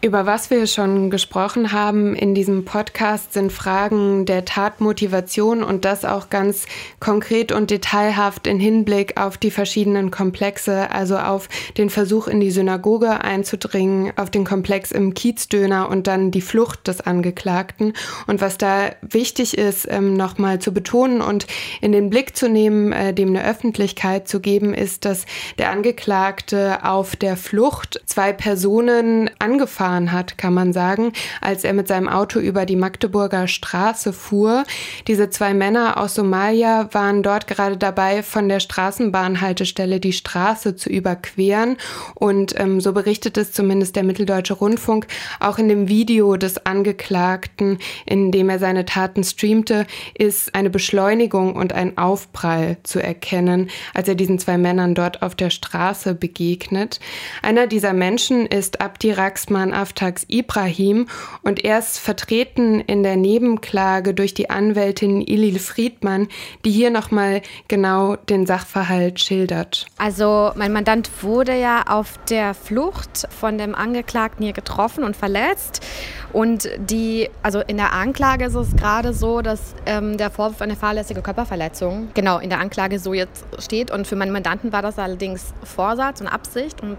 Über 0.00 0.26
was 0.26 0.48
wir 0.48 0.68
schon 0.68 1.10
gesprochen 1.10 1.72
haben 1.72 2.14
in 2.14 2.32
diesem 2.32 2.64
Podcast 2.64 3.32
sind 3.32 3.50
Fragen 3.50 4.26
der 4.26 4.44
Tatmotivation 4.44 5.64
und 5.64 5.84
das 5.84 6.04
auch 6.04 6.30
ganz 6.30 6.66
konkret 7.00 7.50
und 7.50 7.72
detailhaft 7.72 8.46
in 8.46 8.60
Hinblick 8.60 9.20
auf 9.20 9.38
die 9.38 9.50
verschiedenen 9.50 10.12
Komplexe, 10.12 10.92
also 10.92 11.18
auf 11.18 11.48
den 11.78 11.90
Versuch 11.90 12.28
in 12.28 12.38
die 12.38 12.52
Synagoge 12.52 13.24
einzudringen, 13.24 14.12
auf 14.14 14.30
den 14.30 14.44
Komplex 14.44 14.92
im 14.92 15.14
Kiezdöner 15.14 15.88
und 15.88 16.06
dann 16.06 16.30
die 16.30 16.42
Flucht 16.42 16.86
des 16.86 17.00
Angeklagten. 17.00 17.92
Und 18.28 18.40
was 18.40 18.56
da 18.56 18.90
wichtig 19.00 19.58
ist, 19.58 19.88
ähm, 19.90 20.14
nochmal 20.14 20.60
zu 20.60 20.72
betonen 20.72 21.20
und 21.20 21.48
in 21.80 21.90
den 21.90 22.08
Blick 22.08 22.36
zu 22.36 22.48
nehmen, 22.48 22.92
äh, 22.92 23.12
dem 23.12 23.30
eine 23.30 23.44
Öffentlichkeit 23.44 24.28
zu 24.28 24.38
geben, 24.38 24.74
ist, 24.74 25.04
dass 25.04 25.26
der 25.58 25.72
Angeklagte 25.72 26.84
auf 26.84 27.16
der 27.16 27.36
Flucht 27.36 28.00
zwei 28.06 28.32
Personen 28.32 29.28
angefahren 29.40 29.87
gefahren 29.88 30.12
hat, 30.12 30.36
kann 30.36 30.52
man 30.52 30.72
sagen, 30.72 31.12
als 31.40 31.64
er 31.64 31.72
mit 31.72 31.88
seinem 31.88 32.08
Auto 32.08 32.38
über 32.38 32.66
die 32.66 32.76
Magdeburger 32.76 33.48
Straße 33.48 34.12
fuhr. 34.12 34.64
Diese 35.06 35.30
zwei 35.30 35.54
Männer 35.54 35.98
aus 35.98 36.14
Somalia 36.14 36.88
waren 36.92 37.22
dort 37.22 37.46
gerade 37.46 37.76
dabei, 37.76 38.22
von 38.22 38.48
der 38.48 38.60
Straßenbahnhaltestelle 38.60 39.98
die 39.98 40.12
Straße 40.12 40.76
zu 40.76 40.90
überqueren. 40.90 41.76
Und 42.14 42.58
ähm, 42.58 42.80
so 42.80 42.92
berichtet 42.92 43.38
es 43.38 43.52
zumindest 43.52 43.96
der 43.96 44.04
Mitteldeutsche 44.04 44.54
Rundfunk 44.54 45.06
auch 45.40 45.58
in 45.58 45.68
dem 45.68 45.88
Video 45.88 46.36
des 46.36 46.66
Angeklagten, 46.66 47.78
in 48.04 48.30
dem 48.30 48.50
er 48.50 48.58
seine 48.58 48.84
Taten 48.84 49.24
streamte, 49.24 49.86
ist 50.14 50.54
eine 50.54 50.70
Beschleunigung 50.70 51.54
und 51.56 51.72
ein 51.72 51.96
Aufprall 51.96 52.76
zu 52.82 53.02
erkennen, 53.02 53.70
als 53.94 54.08
er 54.08 54.14
diesen 54.14 54.38
zwei 54.38 54.58
Männern 54.58 54.94
dort 54.94 55.22
auf 55.22 55.34
der 55.34 55.50
Straße 55.50 56.14
begegnet. 56.14 57.00
Einer 57.42 57.66
dieser 57.66 57.94
Menschen 57.94 58.44
ist 58.46 58.80
Abdi 58.80 59.12
Raxman 59.12 59.72
Aftax 59.78 60.24
Ibrahim 60.28 61.06
und 61.42 61.64
er 61.64 61.78
ist 61.78 61.98
vertreten 61.98 62.80
in 62.80 63.02
der 63.02 63.16
Nebenklage 63.16 64.12
durch 64.12 64.34
die 64.34 64.50
Anwältin 64.50 65.20
Ilil 65.20 65.58
Friedmann, 65.58 66.28
die 66.64 66.70
hier 66.70 66.90
nochmal 66.90 67.42
genau 67.68 68.16
den 68.16 68.46
Sachverhalt 68.46 69.20
schildert. 69.20 69.86
Also 69.96 70.50
mein 70.56 70.72
Mandant 70.72 71.10
wurde 71.22 71.58
ja 71.58 71.84
auf 71.88 72.18
der 72.28 72.54
Flucht 72.54 73.28
von 73.30 73.56
dem 73.58 73.74
Angeklagten 73.74 74.44
hier 74.44 74.52
getroffen 74.52 75.04
und 75.04 75.16
verletzt. 75.16 75.84
Und 76.32 76.68
die, 76.78 77.30
also 77.42 77.60
in 77.60 77.78
der 77.78 77.92
Anklage 77.92 78.44
ist 78.44 78.54
es 78.54 78.76
gerade 78.76 79.14
so, 79.14 79.40
dass 79.40 79.74
ähm, 79.86 80.18
der 80.18 80.30
Vorwurf 80.30 80.60
eine 80.60 80.76
fahrlässige 80.76 81.22
Körperverletzung 81.22 82.08
genau 82.14 82.38
in 82.38 82.50
der 82.50 82.60
Anklage 82.60 82.98
so 82.98 83.14
jetzt 83.14 83.44
steht. 83.58 83.90
Und 83.90 84.06
für 84.06 84.16
meinen 84.16 84.32
Mandanten 84.32 84.72
war 84.72 84.82
das 84.82 84.98
allerdings 84.98 85.54
Vorsatz 85.64 86.20
und 86.20 86.26
Absicht 86.26 86.82
und 86.82 86.98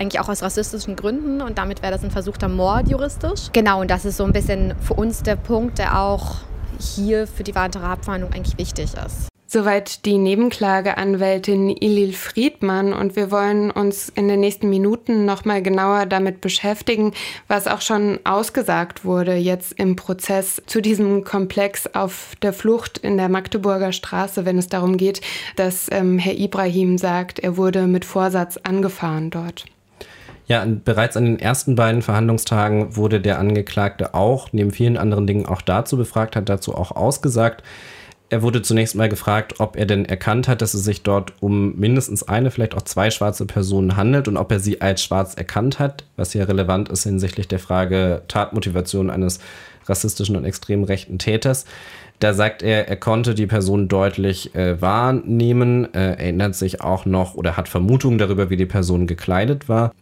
eigentlich 0.00 0.20
auch 0.20 0.28
aus 0.28 0.42
rassistischen 0.42 0.96
Gründen 0.96 1.42
und 1.42 1.58
damit 1.58 1.82
wäre 1.82 1.92
das 1.92 2.02
ein 2.02 2.10
versuchter 2.10 2.48
Mord 2.48 2.88
juristisch. 2.88 3.50
Genau, 3.52 3.82
und 3.82 3.90
das 3.90 4.04
ist 4.04 4.16
so 4.16 4.24
ein 4.24 4.32
bisschen 4.32 4.74
für 4.80 4.94
uns 4.94 5.22
der 5.22 5.36
Punkt, 5.36 5.78
der 5.78 6.00
auch 6.00 6.36
hier 6.78 7.26
für 7.26 7.44
die 7.44 7.54
weitere 7.54 7.84
Abfahndung 7.84 8.32
eigentlich 8.32 8.58
wichtig 8.58 8.94
ist. 8.94 9.30
Soweit 9.52 10.04
die 10.04 10.16
Nebenklageanwältin 10.16 11.70
Ilil 11.70 12.12
Friedmann 12.12 12.92
und 12.92 13.16
wir 13.16 13.32
wollen 13.32 13.72
uns 13.72 14.08
in 14.08 14.28
den 14.28 14.38
nächsten 14.38 14.70
Minuten 14.70 15.24
nochmal 15.24 15.60
genauer 15.60 16.06
damit 16.06 16.40
beschäftigen, 16.40 17.12
was 17.48 17.66
auch 17.66 17.80
schon 17.80 18.20
ausgesagt 18.22 19.04
wurde 19.04 19.34
jetzt 19.34 19.72
im 19.72 19.96
Prozess 19.96 20.62
zu 20.66 20.80
diesem 20.80 21.24
Komplex 21.24 21.88
auf 21.88 22.36
der 22.42 22.52
Flucht 22.52 22.98
in 22.98 23.16
der 23.16 23.28
Magdeburger 23.28 23.90
Straße, 23.90 24.44
wenn 24.44 24.56
es 24.56 24.68
darum 24.68 24.96
geht, 24.96 25.20
dass 25.56 25.88
ähm, 25.90 26.20
Herr 26.20 26.38
Ibrahim 26.38 26.96
sagt, 26.96 27.40
er 27.40 27.56
wurde 27.56 27.88
mit 27.88 28.04
Vorsatz 28.04 28.56
angefahren 28.56 29.30
dort. 29.30 29.64
Ja, 30.50 30.66
bereits 30.66 31.16
an 31.16 31.26
den 31.26 31.38
ersten 31.38 31.76
beiden 31.76 32.02
Verhandlungstagen 32.02 32.96
wurde 32.96 33.20
der 33.20 33.38
Angeklagte 33.38 34.14
auch, 34.14 34.48
neben 34.50 34.72
vielen 34.72 34.96
anderen 34.96 35.28
Dingen 35.28 35.46
auch 35.46 35.62
dazu 35.62 35.96
befragt, 35.96 36.34
hat 36.34 36.48
dazu 36.48 36.74
auch 36.74 36.90
ausgesagt. 36.90 37.62
Er 38.30 38.42
wurde 38.42 38.60
zunächst 38.60 38.96
mal 38.96 39.08
gefragt, 39.08 39.60
ob 39.60 39.76
er 39.76 39.86
denn 39.86 40.06
erkannt 40.06 40.48
hat, 40.48 40.60
dass 40.60 40.74
es 40.74 40.82
sich 40.82 41.04
dort 41.04 41.34
um 41.38 41.76
mindestens 41.76 42.26
eine, 42.26 42.50
vielleicht 42.50 42.74
auch 42.74 42.82
zwei 42.82 43.12
schwarze 43.12 43.46
Personen 43.46 43.96
handelt 43.96 44.26
und 44.26 44.36
ob 44.36 44.50
er 44.50 44.58
sie 44.58 44.80
als 44.80 45.04
schwarz 45.04 45.34
erkannt 45.34 45.78
hat, 45.78 46.02
was 46.16 46.32
hier 46.32 46.48
relevant 46.48 46.88
ist 46.88 47.04
hinsichtlich 47.04 47.46
der 47.46 47.60
Frage 47.60 48.22
Tatmotivation 48.26 49.08
eines 49.08 49.38
rassistischen 49.86 50.34
und 50.34 50.44
extrem 50.44 50.82
rechten 50.82 51.20
Täters. 51.20 51.64
Da 52.18 52.34
sagt 52.34 52.64
er, 52.64 52.88
er 52.88 52.96
konnte 52.96 53.36
die 53.36 53.46
Person 53.46 53.86
deutlich 53.86 54.52
äh, 54.56 54.82
wahrnehmen, 54.82 55.94
äh, 55.94 56.14
erinnert 56.14 56.56
sich 56.56 56.80
auch 56.80 57.06
noch 57.06 57.36
oder 57.36 57.56
hat 57.56 57.68
Vermutungen 57.68 58.18
darüber, 58.18 58.50
wie 58.50 58.56
die 58.56 58.66
Person 58.66 59.06
gekleidet 59.06 59.68
war 59.68 59.92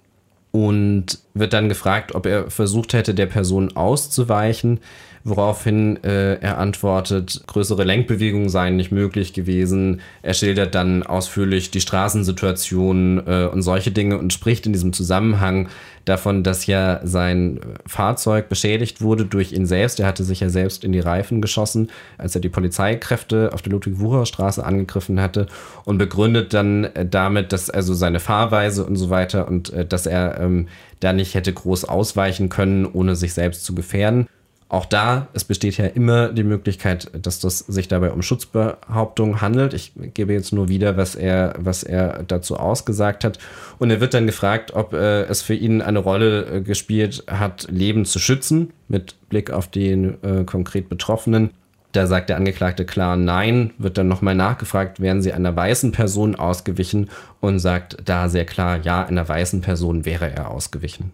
und 0.58 1.18
wird 1.38 1.53
dann 1.53 1.68
gefragt, 1.68 2.14
ob 2.14 2.27
er 2.27 2.51
versucht 2.51 2.92
hätte, 2.92 3.14
der 3.14 3.27
Person 3.27 3.77
auszuweichen 3.77 4.81
woraufhin 5.24 6.03
äh, 6.05 6.35
er 6.35 6.59
antwortet, 6.59 7.42
größere 7.46 7.85
Lenkbewegungen 7.85 8.48
seien 8.48 8.77
nicht 8.77 8.92
möglich 8.92 9.33
gewesen. 9.33 10.01
Er 10.22 10.35
schildert 10.35 10.74
dann 10.74 11.03
ausführlich 11.03 11.70
die 11.70 11.81
Straßensituation 11.81 13.22
äh, 13.27 13.48
und 13.53 13.62
solche 13.62 13.90
Dinge 13.90 14.18
und 14.18 14.33
spricht 14.33 14.66
in 14.66 14.72
diesem 14.72 14.92
Zusammenhang 14.92 15.68
davon, 16.05 16.42
dass 16.42 16.66
ja 16.66 17.01
sein 17.05 17.61
Fahrzeug 17.87 18.48
beschädigt 18.48 19.03
wurde 19.03 19.27
durch 19.27 19.53
ihn 19.53 19.66
selbst. 19.66 20.01
Er 20.01 20.07
hatte 20.07 20.24
sich 20.24 20.40
ja 20.40 20.48
selbst 20.48 20.83
in 20.85 20.92
die 20.92 21.01
Reifen 21.01 21.42
geschossen, 21.42 21.90
als 22.16 22.35
er 22.35 22.40
die 22.40 22.48
Polizeikräfte 22.48 23.51
auf 23.53 23.61
der 23.61 23.72
Ludwig-Wucher-Straße 23.72 24.64
angegriffen 24.64 25.20
hatte 25.20 25.48
und 25.85 25.98
begründet 25.98 26.55
dann 26.55 26.85
äh, 26.85 27.07
damit, 27.07 27.53
dass 27.53 27.68
also 27.68 27.94
seine 27.94 28.20
Fahrweise 28.20 28.87
und 28.87 28.96
so 28.96 29.11
weiter 29.11 29.48
und 29.48 29.72
äh, 29.72 29.85
dass 29.85 30.07
er 30.07 30.40
ähm, 30.40 30.68
da 31.00 31.12
nicht 31.12 31.34
hätte 31.34 31.52
groß 31.52 31.84
ausweichen 31.84 32.48
können, 32.48 32.87
ohne 32.87 33.16
sich 33.16 33.34
selbst 33.34 33.64
zu 33.64 33.74
gefährden. 33.74 34.28
Auch 34.70 34.84
da, 34.84 35.28
es 35.32 35.44
besteht 35.44 35.78
ja 35.78 35.87
immer 35.87 36.28
die 36.28 36.44
Möglichkeit, 36.44 37.11
dass 37.14 37.40
das 37.40 37.61
sich 37.61 37.88
dabei 37.88 38.11
um 38.11 38.20
Schutzbehauptung 38.20 39.40
handelt. 39.40 39.72
Ich 39.72 39.92
gebe 40.12 40.34
jetzt 40.34 40.52
nur 40.52 40.68
wieder, 40.68 40.98
was 40.98 41.14
er, 41.14 41.54
was 41.58 41.82
er 41.82 42.22
dazu 42.24 42.58
ausgesagt 42.58 43.24
hat. 43.24 43.38
Und 43.78 43.90
er 43.90 44.02
wird 44.02 44.12
dann 44.12 44.26
gefragt, 44.26 44.74
ob 44.74 44.92
äh, 44.92 45.22
es 45.22 45.40
für 45.40 45.54
ihn 45.54 45.80
eine 45.80 46.00
Rolle 46.00 46.44
äh, 46.44 46.61
gespielt 46.61 47.24
hat, 47.28 47.66
Leben 47.70 48.04
zu 48.04 48.18
schützen, 48.18 48.74
mit 48.88 49.16
Blick 49.30 49.50
auf 49.50 49.68
den 49.68 50.22
äh, 50.22 50.44
konkret 50.44 50.90
Betroffenen. 50.90 51.50
Da 51.92 52.07
sagt 52.07 52.29
der 52.29 52.37
Angeklagte 52.37 52.85
klar 52.85 53.16
Nein, 53.16 53.72
wird 53.79 53.96
dann 53.98 54.09
nochmal 54.09 54.35
nachgefragt, 54.35 55.01
wären 55.01 55.22
sie 55.22 55.33
einer 55.33 55.57
weißen 55.57 55.92
Person 55.92 56.37
ausgewichen 56.37 57.11
und 57.40 57.59
sagt 57.59 57.96
da 58.05 58.29
sehr 58.29 58.44
klar, 58.44 58.79
ja, 58.79 59.07
einer 59.07 59.27
weißen 59.27 59.62
Person 59.62 60.05
wäre 60.05 60.31
er 60.31 60.51
ausgewichen. 60.51 61.12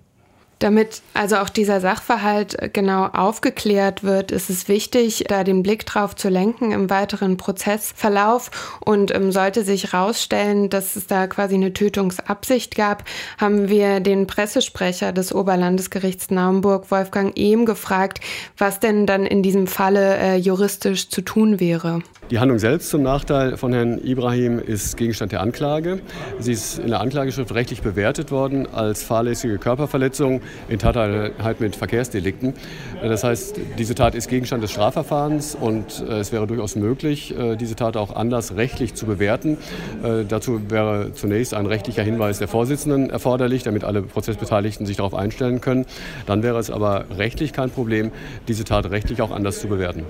Damit 0.59 1.03
also 1.13 1.37
auch 1.37 1.49
dieser 1.49 1.81
Sachverhalt 1.81 2.61
äh, 2.61 2.69
genau 2.69 3.07
aufgeklärt 3.07 4.03
wird, 4.03 4.33
ist 4.33 4.51
es 4.51 4.69
wichtig, 4.69 5.25
da 5.29 5.45
den 5.45 5.63
Blick 5.63 5.87
drauf 5.87 6.17
zu 6.17 6.29
lenken 6.29 6.73
im 6.73 6.91
weiteren 6.91 7.37
Prozessverlauf. 7.37 8.79
Und 8.81 9.15
ähm, 9.15 9.33
sollte 9.33 9.65
sich 9.65 9.93
herausstellen, 9.93 10.71
dass 10.71 10.97
es 10.97 11.07
da 11.07 11.27
quasi 11.27 11.55
eine 11.55 11.73
Tötungsabsicht 11.73 12.77
gab, 12.77 13.05
haben 13.39 13.69
wir 13.69 14.01
den 14.01 14.27
Pressesprecher 14.27 15.13
des 15.13 15.35
Oberlandesgerichts 15.35 16.31
Naumburg, 16.31 16.91
Wolfgang 16.91 17.37
Ehm, 17.37 17.67
gefragt, 17.67 18.21
was 18.57 18.81
denn 18.81 19.07
dann 19.07 19.27
in 19.27 19.43
diesem 19.43 19.67
Falle 19.67 20.17
äh, 20.17 20.37
juristisch 20.37 21.09
zu 21.09 21.21
tun 21.21 21.61
wäre. 21.61 22.01
Die 22.31 22.39
Handlung 22.39 22.59
selbst 22.59 22.89
zum 22.89 23.03
Nachteil 23.03 23.59
von 23.59 23.73
Herrn 23.73 23.99
Ibrahim 24.03 24.59
ist 24.59 24.97
Gegenstand 24.97 25.33
der 25.33 25.43
Anklage. 25.43 26.01
Sie 26.39 26.53
ist 26.53 26.79
in 26.79 26.89
der 26.89 27.01
Anklageschrift 27.01 27.53
rechtlich 27.55 27.83
bewertet 27.83 28.31
worden 28.31 28.67
als 28.73 29.03
fahrlässige 29.03 29.59
Körperverletzung 29.59 30.41
in 30.69 30.79
Tateinheit 30.79 31.61
mit 31.61 31.77
Verkehrsdelikten. 31.77 32.55
Das 33.03 33.25
heißt, 33.25 33.57
diese 33.79 33.95
Tat 33.95 34.15
ist 34.15 34.29
Gegenstand 34.29 34.63
des 34.63 34.71
Strafverfahrens 34.73 35.55
und 35.55 36.05
äh, 36.09 36.19
es 36.19 36.33
wäre 36.33 36.47
durchaus 36.47 36.77
möglich, 36.77 37.37
äh, 37.37 37.57
diese 37.57 37.77
Tat 37.77 37.97
auch 37.97 38.15
anders 38.15 38.57
rechtlich 38.57 38.95
zu 38.95 39.07
bewerten. 39.07 39.59
Äh, 40.03 40.25
dazu 40.27 40.71
wäre 40.71 41.13
zunächst 41.13 41.55
ein 41.55 41.67
rechtlicher 41.67 42.03
Hinweis 42.03 42.39
der 42.39 42.49
Vorsitzenden 42.49 43.11
erforderlich, 43.11 43.63
damit 43.63 43.85
alle 43.85 44.03
Prozessbeteiligten 44.03 44.87
sich 44.87 44.97
darauf 44.97 45.15
einstellen 45.15 45.61
können. 45.61 45.87
Dann 46.27 46.43
wäre 46.43 46.59
es 46.59 46.71
aber 46.71 47.05
rechtlich 47.17 47.53
kein 47.53 47.71
Problem, 47.71 48.11
diese 48.49 48.65
Tat 48.65 48.91
rechtlich 48.91 49.21
auch 49.23 49.31
anders 49.31 49.61
zu 49.61 49.69
bewerten. 49.69 50.05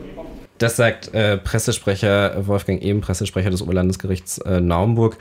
Das 0.59 0.77
sagt 0.77 1.13
äh, 1.15 1.37
Pressesprecher 1.37 2.47
Wolfgang 2.47 2.83
Ehm, 2.83 3.01
Pressesprecher 3.01 3.51
des 3.51 3.63
Oberlandesgerichts 3.63 4.39
äh, 4.39 4.61
Naumburg 4.61 5.19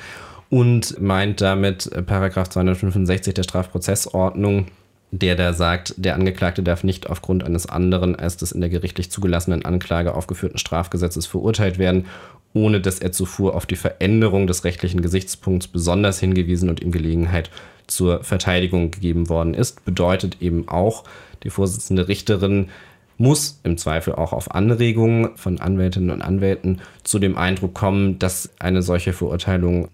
und 0.50 1.02
meint 1.02 1.42
damit 1.42 1.92
äh, 1.92 2.04
Paragraph 2.04 2.50
265 2.50 3.34
der 3.34 3.44
Strafprozessordnung, 3.44 4.68
der 5.16 5.36
da 5.36 5.54
sagt, 5.54 5.94
der 5.98 6.16
Angeklagte 6.16 6.64
darf 6.64 6.84
nicht 6.84 7.08
aufgrund 7.08 7.44
eines 7.44 7.68
anderen 7.68 8.16
als 8.16 8.36
des 8.36 8.52
in 8.52 8.62
der 8.62 8.72
gerichtlich 8.72 9.12
zugelassenen 9.12 9.64
Anklage 9.64 10.16
aufgeführten 10.16 10.58
Strafgesetzes 10.58 11.28
verurteilt 11.28 11.78
werden, 11.78 12.08
ohne 12.56 12.82
dass 12.82 12.98
er 12.98 13.12
zuvor 13.12 13.54
auf 13.54 13.68
die 13.68 13.76
Veränderung 13.76 14.48
des 14.48 14.64
rechtlichen 14.64 15.02
Gesichtspunkts 15.02 15.68
besonders 15.68 16.20
hingewiesen 16.20 16.68
und 16.68 16.82
ihm 16.82 16.92
Gelegenheit 16.92 17.52
zur 17.86 18.24
Verteidigung 18.24 18.90
gegeben 18.90 19.30
worden 19.30 19.54
ist. 19.54 19.86
Bedeutet 19.86 20.38
eben 20.42 20.68
auch, 20.68 21.04
die 21.44 21.52
Vorsitzende 21.52 22.08
Richterin 22.08 22.70
muss 23.20 23.60
im 23.64 23.78
Zweifel 23.78 24.16
auch 24.16 24.34
auf 24.34 24.56
Anregungen 24.56 25.30
von 25.36 25.60
Anwältinnen 25.60 26.10
und 26.10 26.24
Anwälten 26.24 26.82
zu 27.04 27.20
dem 27.20 27.38
Eindruck 27.38 27.76
kommen, 27.76 28.18
dass 28.18 28.50
eine 28.58 28.82
solche 28.82 29.14
Verurteilung 29.14 29.90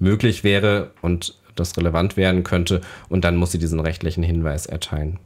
möglich 0.00 0.42
wäre 0.42 0.90
und 1.00 1.38
das 1.58 1.76
relevant 1.76 2.16
werden 2.16 2.44
könnte. 2.44 2.80
Und 3.08 3.24
dann 3.24 3.36
muss 3.36 3.52
sie 3.52 3.58
diesen 3.58 3.80
rechtlichen 3.80 4.22
Hinweis 4.22 4.66
erteilen. 4.66 5.18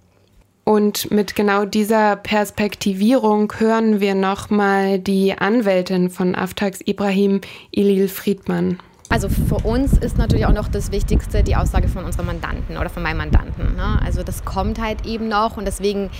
Und 0.64 1.10
mit 1.10 1.34
genau 1.34 1.64
dieser 1.64 2.14
Perspektivierung 2.16 3.52
hören 3.58 4.00
wir 4.00 4.14
nochmal 4.14 5.00
die 5.00 5.36
Anwältin 5.36 6.08
von 6.08 6.36
Aftax 6.36 6.80
Ibrahim, 6.84 7.40
Ilil 7.72 8.06
Friedmann. 8.06 8.78
Also 9.08 9.28
für 9.28 9.56
uns 9.56 9.98
ist 9.98 10.16
natürlich 10.16 10.46
auch 10.46 10.54
noch 10.54 10.68
das 10.68 10.90
Wichtigste 10.92 11.42
die 11.42 11.56
Aussage 11.56 11.88
von 11.88 12.04
unserem 12.04 12.26
Mandanten 12.26 12.78
oder 12.78 12.88
von 12.88 13.02
meinem 13.02 13.18
Mandanten. 13.18 13.74
Ne? 13.76 14.00
Also 14.02 14.22
das 14.22 14.44
kommt 14.44 14.80
halt 14.80 15.04
eben 15.04 15.28
noch 15.28 15.56
und 15.56 15.66
deswegen 15.66 16.10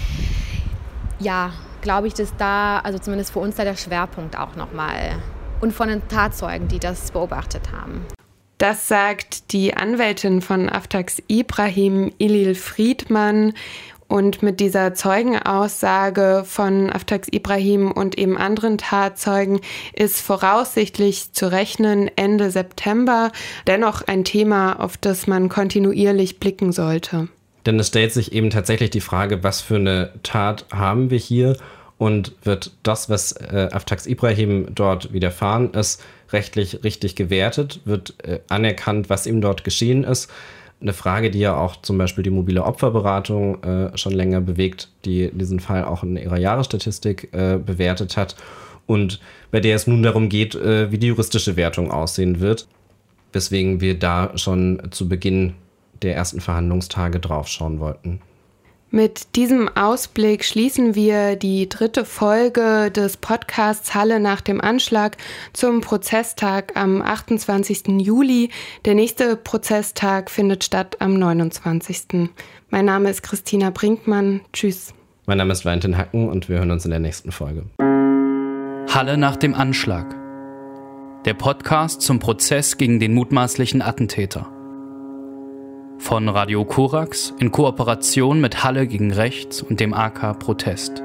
ja, 1.19 1.53
glaube 1.81 2.09
ich, 2.09 2.15
dass 2.15 2.37
da, 2.37 2.81
also 2.81 2.99
zumindest 2.99 3.33
für 3.33 3.39
uns 3.39 3.57
da 3.57 3.65
der 3.65 3.77
Schwerpunkt 3.77 4.39
auch 4.39 4.57
nochmal 4.57 5.17
und 5.61 5.73
von 5.73 5.89
den 5.89 6.07
Tatzeugen, 6.09 6.69
die 6.69 6.81
das 6.81 7.13
beobachtet 7.13 7.71
haben. 7.73 8.05
Das 8.63 8.87
sagt 8.87 9.51
die 9.53 9.75
Anwältin 9.75 10.41
von 10.41 10.69
Aftax 10.69 11.21
Ibrahim, 11.27 12.13
Ilil 12.19 12.55
Friedmann. 12.55 13.55
Und 14.07 14.45
mit 14.45 14.61
dieser 14.61 14.95
Zeugenaussage 14.95 16.45
von 16.47 16.89
Aftax 16.89 17.27
Ibrahim 17.33 17.91
und 17.91 18.17
eben 18.17 18.39
anderen 18.39 18.79
Tatzeugen 18.79 19.59
ist 19.95 20.21
voraussichtlich 20.21 21.33
zu 21.33 21.51
rechnen 21.51 22.09
Ende 22.15 22.53
September. 22.53 23.33
Dennoch 23.67 24.03
ein 24.07 24.23
Thema, 24.23 24.79
auf 24.79 24.97
das 24.97 25.27
man 25.27 25.49
kontinuierlich 25.49 26.39
blicken 26.39 26.71
sollte. 26.71 27.27
Denn 27.67 27.81
es 27.81 27.89
stellt 27.89 28.13
sich 28.13 28.31
eben 28.31 28.51
tatsächlich 28.51 28.91
die 28.91 29.01
Frage, 29.01 29.43
was 29.43 29.61
für 29.61 29.75
eine 29.75 30.13
Tat 30.23 30.67
haben 30.73 31.11
wir 31.11 31.19
hier 31.19 31.57
und 31.99 32.33
wird 32.45 32.73
das, 32.85 33.11
was 33.11 33.33
äh, 33.33 33.71
Aftax 33.73 34.07
Ibrahim 34.07 34.69
dort 34.73 35.13
widerfahren 35.13 35.73
ist, 35.75 36.01
rechtlich 36.33 36.85
richtig 36.85 37.17
gewertet? 37.17 37.81
Wird 37.85 38.15
äh, 38.25 38.41
anerkannt, 38.49 39.11
was 39.11 39.27
ihm 39.27 39.41
dort 39.41 39.65
geschehen 39.65 40.05
ist? 40.05 40.31
Eine 40.81 40.93
Frage, 40.93 41.31
die 41.31 41.39
ja 41.39 41.57
auch 41.57 41.81
zum 41.83 41.97
Beispiel 41.97 42.25
die 42.25 42.31
mobile 42.31 42.65
Opferberatung 42.65 43.63
äh, 43.63 43.97
schon 43.97 44.13
länger 44.13 44.41
bewegt, 44.41 44.89
die 45.05 45.31
diesen 45.33 45.61
Fall 45.61 45.85
auch 45.85 46.03
in 46.03 46.17
ihrer 46.17 46.39
Jahresstatistik 46.39 47.29
äh, 47.33 47.59
bewertet 47.59 48.17
hat 48.17 48.35
und 48.87 49.21
bei 49.51 49.61
der 49.61 49.77
es 49.77 49.87
nun 49.87 50.03
darum 50.03 50.29
geht, 50.29 50.55
äh, 50.55 50.91
wie 50.91 50.99
die 50.99 51.09
juristische 51.09 51.57
Wertung 51.57 51.91
aussehen 51.91 52.41
wird. 52.41 52.67
Weswegen 53.33 53.81
wir 53.81 53.99
da 53.99 54.37
schon 54.37 54.83
zu 54.91 55.09
Beginn 55.09 55.55
der 56.03 56.17
ersten 56.17 56.41
Verhandlungstage 56.41 57.21
draufschauen 57.21 57.81
wollten. 57.81 58.21
Mit 58.95 59.37
diesem 59.37 59.75
Ausblick 59.75 60.45
schließen 60.45 60.95
wir 60.95 61.37
die 61.37 61.67
dritte 61.67 62.05
Folge 62.05 62.91
des 62.91 63.17
Podcasts 63.17 63.95
Halle 63.95 64.21
nach 64.21 64.43
dem 64.43 64.61
Anschlag 64.61 65.17
zum 65.55 65.81
Prozesstag 65.81 66.77
am 66.77 67.01
28. 67.01 67.89
Juli. 68.03 68.51
Der 68.85 68.95
nächste 68.95 69.37
Prozesstag 69.37 70.31
findet 70.31 70.63
statt 70.63 70.99
am 71.01 71.15
29. 71.15 72.29
Mein 72.69 72.85
Name 72.85 73.09
ist 73.09 73.23
Christina 73.23 73.71
Brinkmann. 73.71 74.43
Tschüss. 74.53 74.93
Mein 75.25 75.39
Name 75.39 75.55
ist 75.55 75.65
Valentin 75.65 75.97
Hacken 75.97 76.29
und 76.29 76.51
wir 76.51 76.59
hören 76.59 76.71
uns 76.71 76.85
in 76.85 76.91
der 76.91 77.01
nächsten 77.01 77.33
Folge. 77.33 77.65
Halle 78.95 79.17
nach 79.17 79.37
dem 79.37 79.55
Anschlag. 79.55 80.15
Der 81.25 81.33
Podcast 81.33 82.03
zum 82.03 82.19
Prozess 82.19 82.77
gegen 82.77 83.01
den 83.01 83.15
mutmaßlichen 83.15 83.81
Attentäter. 83.81 84.51
Von 86.03 86.29
Radio 86.29 86.65
Korax 86.65 87.33
in 87.39 87.53
Kooperation 87.53 88.41
mit 88.41 88.65
Halle 88.65 88.89
gegen 88.89 89.13
Rechts 89.13 89.63
und 89.63 89.79
dem 89.79 89.95
AK 89.95 90.37
Protest. 90.41 91.01